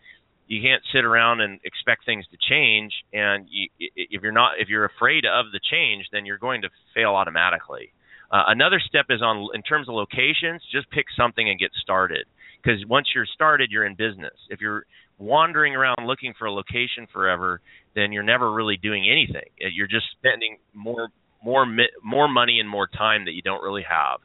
you 0.49 0.61
can't 0.63 0.83
sit 0.93 1.05
around 1.05 1.41
and 1.41 1.61
expect 1.65 2.05
things 2.05 2.25
to 2.33 2.39
change. 2.49 2.93
And 3.13 3.47
you, 3.51 3.69
if 3.79 4.23
you're 4.23 4.33
not 4.33 4.53
if 4.59 4.69
you're 4.69 4.85
afraid 4.85 5.25
of 5.25 5.47
the 5.53 5.61
change 5.71 6.07
then 6.13 6.27
you're 6.27 6.39
going 6.39 6.63
to 6.63 6.71
fail 6.95 7.15
automatically. 7.15 7.93
Uh, 8.31 8.45
another 8.49 8.81
step 8.81 9.07
is 9.09 9.23
on 9.23 9.49
in 9.55 9.63
terms 9.63 9.89
of 9.89 9.95
locations 9.95 10.61
just 10.73 10.91
pick 10.91 11.07
something 11.17 11.49
and 11.49 11.59
get 11.59 11.71
started 11.81 12.27
because 12.63 12.85
once 12.89 13.09
you're 13.15 13.27
started 13.27 13.71
you're 13.71 13.87
in 13.87 13.95
business 13.95 14.35
if 14.51 14.61
you're 14.61 14.85
wandering 15.19 15.75
around 15.75 16.07
looking 16.07 16.35
for 16.39 16.47
a 16.47 16.53
location 16.53 17.07
forever 17.13 17.61
then 17.95 18.13
you're 18.13 18.23
never 18.23 18.53
really 18.53 18.77
doing 18.77 19.09
anything 19.11 19.49
Uh, 19.63 19.69
you're 19.73 19.89
just 19.89 20.07
spending 20.19 20.59
more 20.75 21.09
more 21.43 21.67
more 22.03 22.29
money 22.29 22.61
and 22.61 22.69
more 22.69 22.87
time 22.87 23.25
that 23.25 23.33
you 23.33 23.43
don't 23.43 23.63
really 23.63 23.85
have 23.89 24.21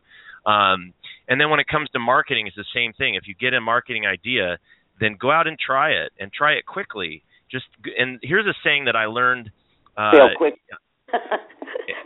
um, 0.45 0.93
and 1.29 1.39
then 1.39 1.49
when 1.49 1.59
it 1.59 1.67
comes 1.67 1.89
to 1.91 1.99
marketing 1.99 2.47
it's 2.47 2.55
the 2.55 2.65
same 2.75 2.93
thing 2.93 3.15
if 3.15 3.23
you 3.27 3.35
get 3.39 3.53
a 3.53 3.61
marketing 3.61 4.05
idea 4.05 4.57
then 4.99 5.17
go 5.19 5.31
out 5.31 5.47
and 5.47 5.57
try 5.59 5.91
it 5.91 6.11
and 6.19 6.31
try 6.31 6.53
it 6.53 6.65
quickly. 6.65 7.23
Just 7.51 7.65
and 7.97 8.19
here's 8.21 8.45
a 8.45 8.53
saying 8.63 8.85
that 8.85 8.95
I 8.95 9.05
learned. 9.05 9.51
Uh, 9.97 10.11
Fail 10.11 10.29
quick. 10.37 10.53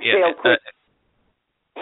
yeah, 0.02 0.14
Fail 0.14 0.34
uh, 0.38 0.42
quick. 0.42 0.60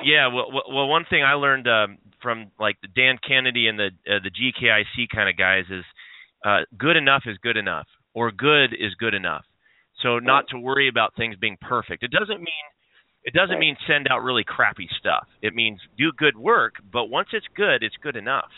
yeah, 0.03 0.27
well, 0.27 0.51
well, 0.51 0.63
well, 0.69 0.87
one 0.87 1.05
thing 1.09 1.23
I 1.23 1.33
learned 1.33 1.67
um, 1.67 1.97
from 2.25 2.49
like 2.59 2.77
the 2.81 2.87
Dan 2.87 3.17
Kennedy 3.21 3.67
and 3.67 3.77
the 3.77 3.89
uh, 4.09 4.17
the 4.23 4.31
GKIC 4.33 5.13
kind 5.13 5.29
of 5.29 5.37
guys 5.37 5.65
is 5.69 5.85
uh, 6.43 6.65
good 6.75 6.97
enough 6.97 7.23
is 7.27 7.37
good 7.43 7.55
enough, 7.55 7.85
or 8.15 8.31
good 8.31 8.73
is 8.73 8.95
good 8.97 9.13
enough. 9.13 9.45
So 10.01 10.17
not 10.17 10.45
to 10.49 10.57
worry 10.57 10.89
about 10.89 11.15
things 11.15 11.35
being 11.39 11.57
perfect. 11.61 12.01
It 12.01 12.09
doesn't 12.09 12.39
mean 12.39 12.65
it 13.23 13.33
doesn't 13.33 13.59
mean 13.59 13.77
send 13.87 14.07
out 14.09 14.23
really 14.23 14.43
crappy 14.43 14.89
stuff. 14.99 15.27
It 15.41 15.53
means 15.53 15.79
do 15.97 16.11
good 16.17 16.35
work, 16.35 16.75
but 16.91 17.05
once 17.05 17.29
it's 17.31 17.45
good, 17.55 17.83
it's 17.83 17.95
good 18.01 18.15
enough. 18.15 18.49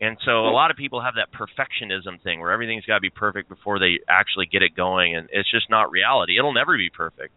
And 0.00 0.16
so 0.24 0.46
a 0.46 0.54
lot 0.54 0.70
of 0.70 0.76
people 0.76 1.02
have 1.02 1.14
that 1.16 1.34
perfectionism 1.34 2.22
thing 2.22 2.38
where 2.40 2.52
everything's 2.52 2.84
got 2.84 2.94
to 2.94 3.00
be 3.00 3.10
perfect 3.10 3.48
before 3.48 3.80
they 3.80 3.98
actually 4.08 4.46
get 4.46 4.62
it 4.62 4.76
going, 4.76 5.16
and 5.16 5.28
it's 5.32 5.50
just 5.50 5.68
not 5.68 5.90
reality. 5.90 6.38
It'll 6.38 6.54
never 6.54 6.76
be 6.76 6.88
perfect. 6.88 7.34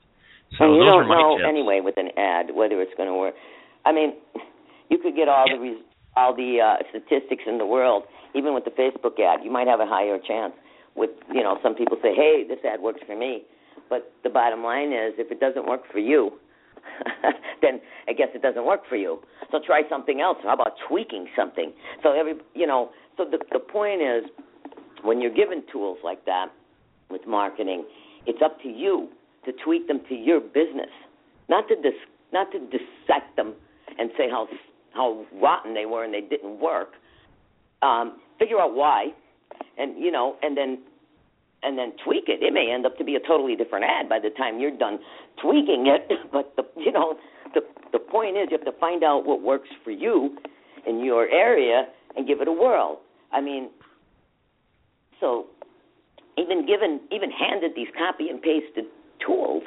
So 0.59 0.65
and 0.65 0.75
you 0.75 0.83
don't 0.83 1.07
know 1.07 1.37
tips. 1.37 1.47
anyway 1.47 1.79
with 1.81 1.97
an 1.97 2.09
ad 2.17 2.53
whether 2.53 2.81
it's 2.81 2.93
going 2.95 3.09
to 3.09 3.15
work. 3.15 3.35
I 3.85 3.91
mean, 3.91 4.13
you 4.91 4.99
could 4.99 5.15
get 5.15 5.29
all 5.29 5.45
the 5.47 5.57
res- 5.57 5.83
all 6.17 6.35
the 6.35 6.59
uh, 6.59 6.83
statistics 6.89 7.43
in 7.47 7.57
the 7.57 7.65
world, 7.65 8.03
even 8.35 8.53
with 8.53 8.65
the 8.65 8.71
Facebook 8.71 9.17
ad. 9.19 9.39
You 9.43 9.49
might 9.49 9.67
have 9.67 9.79
a 9.79 9.87
higher 9.87 10.19
chance. 10.19 10.53
With 10.95 11.11
you 11.33 11.41
know, 11.41 11.57
some 11.63 11.73
people 11.73 11.97
say, 12.03 12.13
"Hey, 12.13 12.43
this 12.45 12.59
ad 12.67 12.81
works 12.81 12.99
for 13.07 13.15
me," 13.15 13.43
but 13.89 14.11
the 14.23 14.29
bottom 14.29 14.61
line 14.61 14.91
is, 14.91 15.13
if 15.17 15.31
it 15.31 15.39
doesn't 15.39 15.65
work 15.65 15.83
for 15.89 15.99
you, 15.99 16.31
then 17.61 17.79
I 18.09 18.13
guess 18.13 18.27
it 18.35 18.41
doesn't 18.41 18.65
work 18.65 18.81
for 18.89 18.97
you. 18.97 19.21
So 19.51 19.59
try 19.65 19.83
something 19.89 20.19
else. 20.19 20.37
How 20.43 20.53
about 20.53 20.73
tweaking 20.89 21.27
something? 21.33 21.71
So 22.03 22.11
every, 22.11 22.33
you 22.53 22.67
know, 22.67 22.89
so 23.15 23.23
the 23.23 23.39
the 23.53 23.59
point 23.59 24.01
is, 24.01 24.25
when 25.03 25.21
you're 25.21 25.33
given 25.33 25.63
tools 25.71 25.99
like 26.03 26.25
that 26.25 26.47
with 27.09 27.25
marketing, 27.25 27.85
it's 28.25 28.41
up 28.43 28.59
to 28.63 28.67
you 28.67 29.07
to 29.45 29.53
tweak 29.63 29.87
them 29.87 30.01
to 30.09 30.15
your 30.15 30.41
business, 30.41 30.91
not 31.47 31.69
to 31.69 31.75
dis, 31.75 31.95
not 32.33 32.51
to 32.51 32.59
dissect 32.59 33.37
them 33.37 33.53
and 33.97 34.11
say 34.17 34.29
how 34.29 34.47
how 34.93 35.25
rotten 35.41 35.73
they 35.73 35.85
were 35.85 36.03
and 36.03 36.13
they 36.13 36.21
didn't 36.21 36.59
work. 36.59 36.93
Um, 37.81 38.19
figure 38.37 38.59
out 38.59 38.75
why, 38.75 39.07
and 39.77 39.97
you 39.97 40.11
know, 40.11 40.35
and 40.41 40.55
then 40.55 40.79
and 41.63 41.77
then 41.77 41.93
tweak 42.03 42.25
it. 42.27 42.43
It 42.43 42.53
may 42.53 42.71
end 42.73 42.85
up 42.85 42.97
to 42.97 43.03
be 43.03 43.15
a 43.15 43.19
totally 43.19 43.55
different 43.55 43.85
ad 43.85 44.09
by 44.09 44.19
the 44.19 44.29
time 44.31 44.59
you're 44.59 44.75
done 44.75 44.99
tweaking 45.41 45.87
it. 45.87 46.09
But 46.31 46.53
the 46.55 46.63
you 46.79 46.91
know 46.91 47.17
the 47.53 47.61
the 47.91 47.99
point 47.99 48.37
is 48.37 48.47
you 48.51 48.57
have 48.57 48.65
to 48.65 48.79
find 48.79 49.03
out 49.03 49.25
what 49.25 49.41
works 49.41 49.69
for 49.83 49.91
you 49.91 50.37
in 50.87 51.03
your 51.03 51.27
area 51.29 51.85
and 52.15 52.27
give 52.27 52.41
it 52.41 52.47
a 52.47 52.51
whirl. 52.51 53.01
I 53.31 53.41
mean, 53.41 53.69
so 55.19 55.47
even 56.37 56.65
given 56.65 56.99
even 57.11 57.31
handed 57.31 57.71
these 57.75 57.89
copy 57.97 58.29
and 58.29 58.41
pasted 58.41 58.85
tools, 59.25 59.63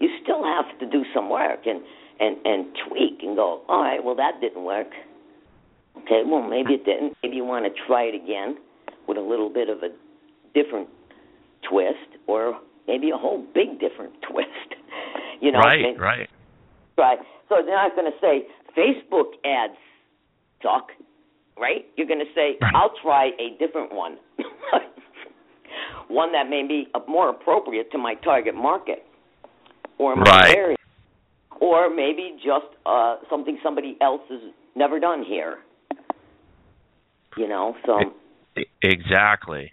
you 0.00 0.08
still 0.22 0.44
have 0.44 0.78
to 0.80 0.86
do 0.86 1.04
some 1.14 1.30
work 1.30 1.60
and 1.66 1.82
and 2.22 2.36
and 2.46 2.66
tweak 2.86 3.18
and 3.22 3.36
go. 3.36 3.62
All 3.68 3.82
right, 3.82 4.02
well 4.02 4.14
that 4.14 4.40
didn't 4.40 4.64
work. 4.64 4.88
Okay, 5.98 6.22
well 6.24 6.42
maybe 6.42 6.74
it 6.74 6.84
didn't. 6.84 7.16
Maybe 7.22 7.36
you 7.36 7.44
want 7.44 7.66
to 7.66 7.72
try 7.86 8.04
it 8.04 8.14
again 8.14 8.56
with 9.08 9.18
a 9.18 9.20
little 9.20 9.50
bit 9.50 9.68
of 9.68 9.78
a 9.82 9.90
different 10.54 10.88
twist, 11.68 12.22
or 12.28 12.58
maybe 12.86 13.10
a 13.10 13.16
whole 13.16 13.44
big 13.54 13.80
different 13.80 14.14
twist. 14.30 14.78
you 15.40 15.50
know, 15.50 15.58
right, 15.58 15.98
right, 15.98 16.30
right. 16.96 17.18
So 17.48 17.56
they're 17.66 17.74
not 17.74 17.94
going 17.96 18.10
to 18.10 18.18
say 18.20 18.46
Facebook 18.76 19.34
ads 19.44 19.76
suck, 20.62 20.88
right? 21.58 21.84
You're 21.96 22.06
going 22.06 22.20
to 22.20 22.32
say, 22.34 22.56
right. 22.60 22.72
I'll 22.74 22.94
try 23.02 23.30
a 23.38 23.58
different 23.58 23.92
one, 23.92 24.16
one 26.08 26.32
that 26.32 26.48
may 26.48 26.66
be 26.66 26.86
more 27.08 27.28
appropriate 27.28 27.90
to 27.92 27.98
my 27.98 28.14
target 28.14 28.54
market 28.54 29.04
or 29.98 30.16
my 30.16 30.22
right. 30.22 30.56
area, 30.56 30.76
or 31.62 31.88
maybe 31.88 32.34
just 32.44 32.66
uh, 32.84 33.18
something 33.30 33.56
somebody 33.62 33.96
else 34.00 34.22
has 34.28 34.40
never 34.74 34.98
done 34.98 35.24
here. 35.24 35.58
You 37.36 37.48
know, 37.48 37.76
so 37.86 38.00
exactly. 38.82 39.70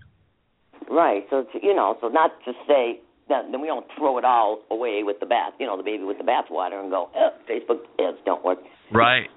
Right. 0.87 1.25
So 1.31 1.45
you 1.61 1.75
know, 1.75 1.97
so 1.99 2.07
not 2.07 2.31
to 2.45 2.53
say 2.67 3.01
that 3.27 3.51
then 3.51 3.59
we 3.59 3.67
don't 3.67 3.87
throw 3.97 4.19
it 4.19 4.23
all 4.23 4.61
away 4.69 5.01
with 5.03 5.19
the 5.19 5.25
bath, 5.25 5.53
you 5.59 5.65
know, 5.65 5.75
the 5.75 5.83
baby 5.83 6.03
with 6.03 6.19
the 6.19 6.23
bathwater, 6.23 6.79
and 6.79 6.91
go, 6.91 7.09
eh, 7.15 7.29
Facebook 7.51 7.79
ads 7.99 8.17
don't 8.23 8.45
work. 8.45 8.59
Right. 8.93 9.27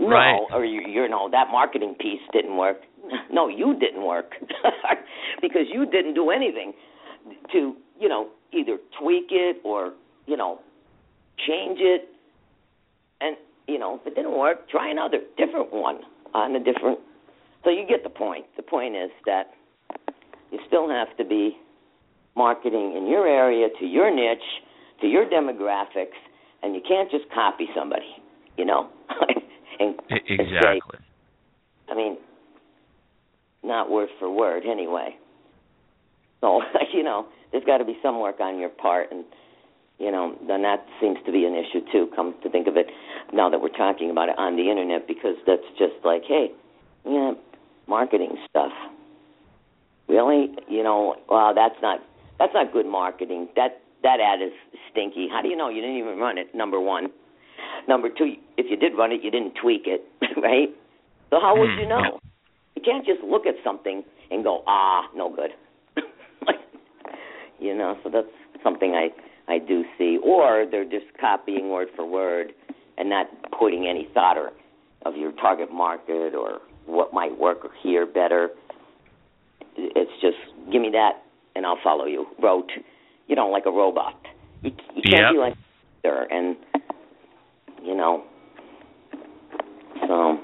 No, 0.00 0.08
right. 0.08 0.40
or 0.52 0.64
you, 0.64 0.82
you 0.86 1.08
know 1.08 1.30
that 1.30 1.46
marketing 1.52 1.94
piece 1.98 2.20
didn't 2.32 2.56
work. 2.56 2.78
No, 3.30 3.46
you 3.46 3.78
didn't 3.78 4.04
work 4.04 4.32
because 5.40 5.66
you 5.72 5.86
didn't 5.86 6.14
do 6.14 6.30
anything 6.30 6.72
to 7.52 7.76
you 8.00 8.08
know 8.08 8.30
either 8.52 8.78
tweak 9.00 9.26
it 9.30 9.58
or 9.64 9.92
you 10.26 10.36
know 10.36 10.58
change 11.46 11.78
it, 11.80 12.08
and 13.20 13.36
you 13.66 13.78
know 13.78 14.00
if 14.00 14.06
it 14.06 14.14
didn't 14.14 14.36
work, 14.36 14.68
try 14.68 14.90
another 14.90 15.18
different 15.36 15.72
one 15.72 16.00
on 16.34 16.54
a 16.56 16.58
different. 16.58 16.98
So 17.64 17.70
you 17.70 17.86
get 17.88 18.02
the 18.02 18.10
point. 18.10 18.44
The 18.56 18.62
point 18.62 18.94
is 18.94 19.10
that 19.26 19.50
you 20.50 20.58
still 20.66 20.88
have 20.88 21.16
to 21.16 21.24
be 21.24 21.56
marketing 22.36 22.94
in 22.96 23.06
your 23.06 23.26
area 23.26 23.68
to 23.78 23.86
your 23.86 24.14
niche, 24.14 24.38
to 25.00 25.06
your 25.06 25.24
demographics, 25.26 26.18
and 26.62 26.74
you 26.74 26.80
can't 26.86 27.10
just 27.10 27.24
copy 27.32 27.66
somebody, 27.74 28.16
you 28.56 28.64
know. 28.64 28.88
and, 29.80 29.94
exactly. 30.10 30.38
And 30.38 30.50
say, 30.62 30.80
I 31.90 31.94
mean, 31.94 32.18
not 33.62 33.90
word 33.90 34.08
for 34.18 34.30
word 34.30 34.64
anyway. 34.70 35.16
So 36.40 36.60
you 36.92 37.02
know, 37.02 37.26
there's 37.52 37.64
got 37.64 37.78
to 37.78 37.84
be 37.84 37.96
some 38.02 38.20
work 38.20 38.40
on 38.40 38.58
your 38.58 38.68
part, 38.68 39.10
and 39.10 39.24
you 40.04 40.12
know, 40.12 40.36
then 40.46 40.60
that 40.62 40.84
seems 41.00 41.16
to 41.24 41.32
be 41.32 41.46
an 41.46 41.54
issue 41.54 41.80
too. 41.90 42.10
Come 42.14 42.34
to 42.42 42.50
think 42.50 42.66
of 42.68 42.76
it, 42.76 42.88
now 43.32 43.48
that 43.48 43.62
we're 43.62 43.72
talking 43.72 44.10
about 44.10 44.28
it 44.28 44.36
on 44.36 44.56
the 44.56 44.68
internet, 44.68 45.08
because 45.08 45.36
that's 45.46 45.64
just 45.78 45.94
like, 46.04 46.22
hey, 46.28 46.48
yeah, 47.08 47.32
marketing 47.88 48.36
stuff. 48.48 48.72
Really, 50.06 50.52
you 50.68 50.82
know, 50.82 51.16
wow, 51.30 51.52
that's 51.56 51.80
not 51.80 52.00
that's 52.38 52.52
not 52.52 52.70
good 52.70 52.84
marketing. 52.84 53.48
That 53.56 53.80
that 54.02 54.20
ad 54.20 54.42
is 54.44 54.52
stinky. 54.90 55.26
How 55.30 55.40
do 55.40 55.48
you 55.48 55.56
know 55.56 55.70
you 55.70 55.80
didn't 55.80 55.96
even 55.96 56.18
run 56.18 56.36
it? 56.36 56.54
Number 56.54 56.78
one. 56.78 57.08
Number 57.88 58.10
two, 58.10 58.34
if 58.58 58.66
you 58.68 58.76
did 58.76 58.92
run 58.98 59.10
it, 59.10 59.24
you 59.24 59.30
didn't 59.30 59.54
tweak 59.60 59.86
it, 59.86 60.04
right? 60.36 60.68
So 61.30 61.40
how 61.40 61.58
would 61.58 61.70
you 61.80 61.88
know? 61.88 62.20
You 62.76 62.82
can't 62.84 63.06
just 63.06 63.22
look 63.22 63.46
at 63.46 63.54
something 63.64 64.04
and 64.30 64.44
go, 64.44 64.62
ah, 64.66 65.08
no 65.16 65.34
good. 65.34 65.50
like, 66.46 66.56
you 67.58 67.74
know, 67.74 67.96
so 68.04 68.10
that's 68.10 68.28
something 68.62 68.92
I 68.92 69.08
I 69.48 69.58
do 69.58 69.84
see. 69.98 70.18
Or 70.22 70.66
they're 70.70 70.84
just 70.84 71.06
copying 71.20 71.70
word 71.70 71.88
for 71.94 72.06
word 72.06 72.52
and 72.96 73.10
not 73.10 73.26
putting 73.58 73.86
any 73.86 74.08
thought 74.14 74.36
or 74.36 74.50
of 75.04 75.16
your 75.16 75.32
target 75.32 75.72
market 75.72 76.34
or 76.34 76.60
what 76.86 77.12
might 77.12 77.38
work 77.38 77.58
here 77.82 78.06
better. 78.06 78.50
It's 79.76 80.10
just 80.20 80.36
give 80.72 80.80
me 80.80 80.90
that 80.92 81.24
and 81.56 81.66
I'll 81.66 81.78
follow 81.82 82.06
you. 82.06 82.26
Rote, 82.42 82.70
you 83.26 83.36
know, 83.36 83.48
like 83.48 83.64
a 83.66 83.70
robot. 83.70 84.14
You, 84.62 84.70
you 84.94 85.02
can't 85.02 85.22
yep. 85.22 85.32
be 85.32 85.38
like 85.38 85.54
there, 86.02 86.24
and 86.24 86.56
you 87.82 87.94
know, 87.94 88.24
so 90.06 90.38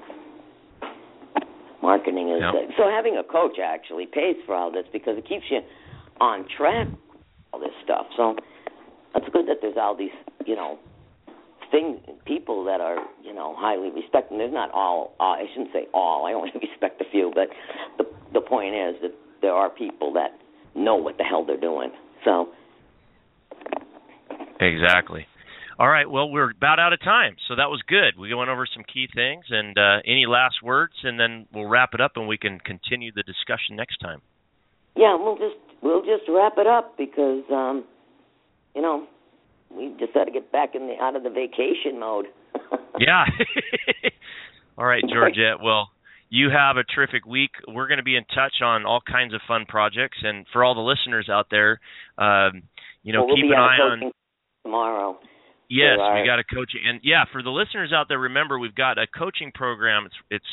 marketing 1.82 2.30
is 2.30 2.42
yep. 2.42 2.70
so 2.76 2.84
having 2.90 3.16
a 3.16 3.24
coach 3.24 3.58
actually 3.62 4.06
pays 4.06 4.36
for 4.46 4.54
all 4.54 4.70
this 4.70 4.84
because 4.92 5.16
it 5.16 5.28
keeps 5.28 5.44
you 5.50 5.60
on 6.20 6.46
track. 6.56 6.88
All 7.52 7.58
this 7.58 7.70
stuff, 7.82 8.06
so 8.16 8.36
that's 9.12 9.26
good 9.32 9.46
that 9.48 9.58
there's 9.60 9.76
all 9.76 9.96
these, 9.96 10.14
you 10.46 10.56
know, 10.56 10.78
thing 11.70 12.00
people 12.24 12.64
that 12.64 12.80
are 12.80 12.98
you 13.24 13.32
know 13.32 13.54
highly 13.56 13.90
respected. 13.90 14.38
There's 14.38 14.52
not 14.52 14.70
all. 14.72 15.14
Uh, 15.20 15.38
I 15.38 15.44
shouldn't 15.52 15.72
say 15.72 15.86
all. 15.94 16.26
I 16.26 16.32
only 16.32 16.50
respect 16.54 17.00
a 17.00 17.04
few, 17.10 17.32
but 17.34 17.48
the 17.98 18.10
the 18.32 18.40
point 18.40 18.74
is 18.74 19.00
that 19.02 19.12
there 19.42 19.52
are 19.52 19.70
people 19.70 20.12
that 20.14 20.38
know 20.74 20.96
what 20.96 21.18
the 21.18 21.24
hell 21.24 21.44
they're 21.44 21.60
doing. 21.60 21.90
So 22.24 22.48
exactly. 24.60 25.26
All 25.78 25.88
right. 25.88 26.08
Well, 26.08 26.28
we're 26.28 26.50
about 26.50 26.78
out 26.78 26.92
of 26.92 27.00
time, 27.00 27.36
so 27.48 27.56
that 27.56 27.70
was 27.70 27.80
good. 27.88 28.20
We 28.20 28.34
went 28.34 28.50
over 28.50 28.66
some 28.66 28.84
key 28.84 29.08
things, 29.14 29.46
and 29.48 29.78
uh, 29.78 30.04
any 30.04 30.26
last 30.26 30.56
words, 30.62 30.92
and 31.04 31.18
then 31.18 31.46
we'll 31.54 31.68
wrap 31.68 31.94
it 31.94 32.02
up, 32.02 32.12
and 32.16 32.28
we 32.28 32.36
can 32.36 32.60
continue 32.60 33.12
the 33.12 33.22
discussion 33.22 33.76
next 33.76 33.96
time. 33.96 34.20
Yeah, 34.94 35.16
we'll 35.18 35.38
just 35.38 35.56
we'll 35.82 36.02
just 36.02 36.28
wrap 36.28 36.58
it 36.58 36.66
up 36.66 36.98
because 36.98 37.44
um, 37.50 37.84
you 38.74 38.82
know 38.82 39.06
we 39.70 39.94
just 39.98 40.14
got 40.14 40.24
to 40.24 40.30
get 40.30 40.50
back 40.52 40.74
in 40.74 40.88
the 40.88 40.94
out 41.00 41.16
of 41.16 41.22
the 41.22 41.30
vacation 41.30 41.98
mode. 41.98 42.26
yeah. 42.98 43.24
All 44.78 44.86
right, 44.86 45.02
Georgette. 45.12 45.60
Well, 45.62 45.90
you 46.30 46.48
have 46.50 46.76
a 46.76 46.84
terrific 46.84 47.26
week. 47.26 47.50
We're 47.68 47.88
going 47.88 47.98
to 47.98 48.04
be 48.04 48.16
in 48.16 48.24
touch 48.24 48.62
on 48.62 48.86
all 48.86 49.00
kinds 49.04 49.34
of 49.34 49.40
fun 49.48 49.66
projects, 49.68 50.18
and 50.22 50.46
for 50.52 50.64
all 50.64 50.76
the 50.76 50.80
listeners 50.80 51.28
out 51.28 51.46
there, 51.50 51.80
um, 52.18 52.62
you 53.02 53.12
know, 53.12 53.24
well, 53.24 53.34
we'll 53.34 53.36
keep 53.36 53.46
an 53.46 53.58
eye 53.58 53.82
on 53.82 54.12
tomorrow. 54.62 55.18
Yes, 55.68 55.98
we 55.98 56.26
got 56.26 56.38
a 56.38 56.44
coaching, 56.44 56.82
and 56.86 57.00
yeah, 57.02 57.24
for 57.32 57.42
the 57.42 57.50
listeners 57.50 57.92
out 57.92 58.06
there, 58.08 58.18
remember 58.18 58.58
we've 58.58 58.74
got 58.74 58.98
a 58.98 59.06
coaching 59.06 59.50
program. 59.54 60.06
It's 60.06 60.14
it's 60.30 60.44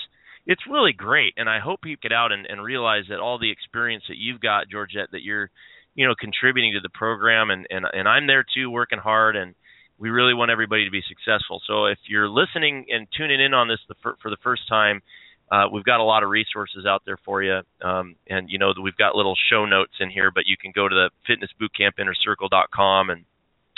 it's 0.47 0.61
really 0.69 0.93
great, 0.93 1.33
and 1.37 1.49
I 1.49 1.59
hope 1.59 1.81
you 1.85 1.95
get 1.97 2.11
out 2.11 2.31
and, 2.31 2.45
and 2.47 2.63
realize 2.63 3.03
that 3.09 3.19
all 3.19 3.37
the 3.37 3.51
experience 3.51 4.03
that 4.09 4.17
you've 4.17 4.41
got, 4.41 4.69
Georgette, 4.69 5.11
that 5.11 5.23
you're 5.23 5.49
you 5.97 6.07
know 6.07 6.13
contributing 6.17 6.73
to 6.73 6.79
the 6.79 6.93
program, 6.93 7.49
and 7.49 7.67
and 7.69 7.85
and 7.91 8.07
I'm 8.07 8.27
there 8.27 8.45
too, 8.45 8.69
working 8.69 8.99
hard, 8.99 9.35
and 9.35 9.55
we 9.97 10.09
really 10.09 10.35
want 10.35 10.51
everybody 10.51 10.85
to 10.85 10.91
be 10.91 11.01
successful. 11.09 11.59
So 11.67 11.87
if 11.87 11.97
you're 12.07 12.29
listening 12.29 12.85
and 12.89 13.07
tuning 13.17 13.41
in 13.41 13.53
on 13.55 13.67
this 13.67 13.79
the, 13.89 13.95
for, 14.03 14.15
for 14.21 14.29
the 14.29 14.37
first 14.43 14.61
time, 14.69 15.01
uh, 15.51 15.65
we've 15.73 15.83
got 15.83 15.99
a 15.99 16.03
lot 16.03 16.21
of 16.21 16.29
resources 16.29 16.85
out 16.87 17.01
there 17.05 17.17
for 17.25 17.41
you, 17.41 17.61
um, 17.81 18.15
and 18.29 18.47
you 18.49 18.59
know 18.59 18.71
we've 18.81 18.95
got 18.95 19.15
little 19.15 19.35
show 19.49 19.65
notes 19.65 19.93
in 19.99 20.11
here, 20.11 20.31
but 20.31 20.43
you 20.45 20.55
can 20.55 20.71
go 20.73 20.87
to 20.87 20.95
the 20.95 21.09
fitnessbootcampinnercircle.com 21.27 23.09
and 23.09 23.25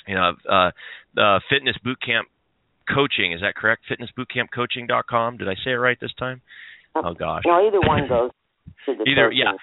you 0.05 0.15
know 0.15 0.33
uh, 0.51 0.71
uh, 1.17 1.39
fitness 1.49 1.77
bootcamp 1.83 2.27
coaching 2.93 3.31
is 3.31 3.39
that 3.39 3.55
correct? 3.55 3.83
Fitnessbootcampcoaching.com. 3.89 5.37
Did 5.37 5.47
I 5.47 5.55
say 5.63 5.71
it 5.71 5.79
right 5.79 5.97
this 6.01 6.13
time? 6.19 6.41
Oh 6.95 7.13
gosh. 7.13 7.43
No, 7.45 7.65
either 7.65 7.79
one 7.79 8.09
goes 8.09 8.31
the 8.85 9.03
either 9.07 9.31
yeah. 9.31 9.53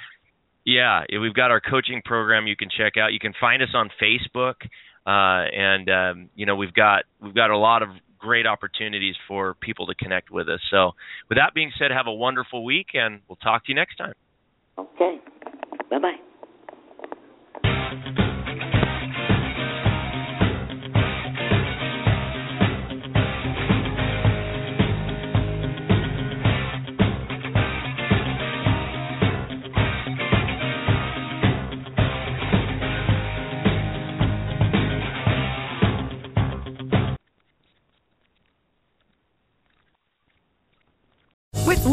Yeah, 0.67 1.05
we've 1.21 1.33
got 1.33 1.53
our 1.53 1.61
coaching 1.61 2.03
program 2.05 2.49
you 2.49 2.57
can 2.57 2.69
check 2.77 2.97
out. 2.97 3.13
You 3.13 3.21
can 3.21 3.33
find 3.41 3.63
us 3.63 3.69
on 3.73 3.89
Facebook, 4.03 4.55
uh, 5.07 5.47
and 5.57 5.89
um, 5.89 6.29
you 6.35 6.45
know 6.45 6.57
we've 6.57 6.75
got 6.75 7.05
we've 7.23 7.35
got 7.35 7.51
a 7.51 7.57
lot 7.57 7.83
of 7.83 7.91
great 8.19 8.47
opportunities 8.47 9.15
for 9.29 9.55
people 9.55 9.87
to 9.87 9.95
connect 9.95 10.33
with 10.33 10.49
us. 10.49 10.61
So, 10.71 10.91
with 11.29 11.39
that 11.39 11.55
being 11.55 11.71
said, 11.79 11.93
have 11.93 12.09
a 12.09 12.13
wonderful 12.13 12.65
week, 12.65 12.89
and 12.95 13.21
we'll 13.29 13.37
talk 13.37 13.65
to 13.67 13.73
you 13.73 13.77
next 13.77 13.97
time. 13.97 14.15
Okay. 14.77 15.21
Bye 15.89 15.99
bye. 17.63 18.17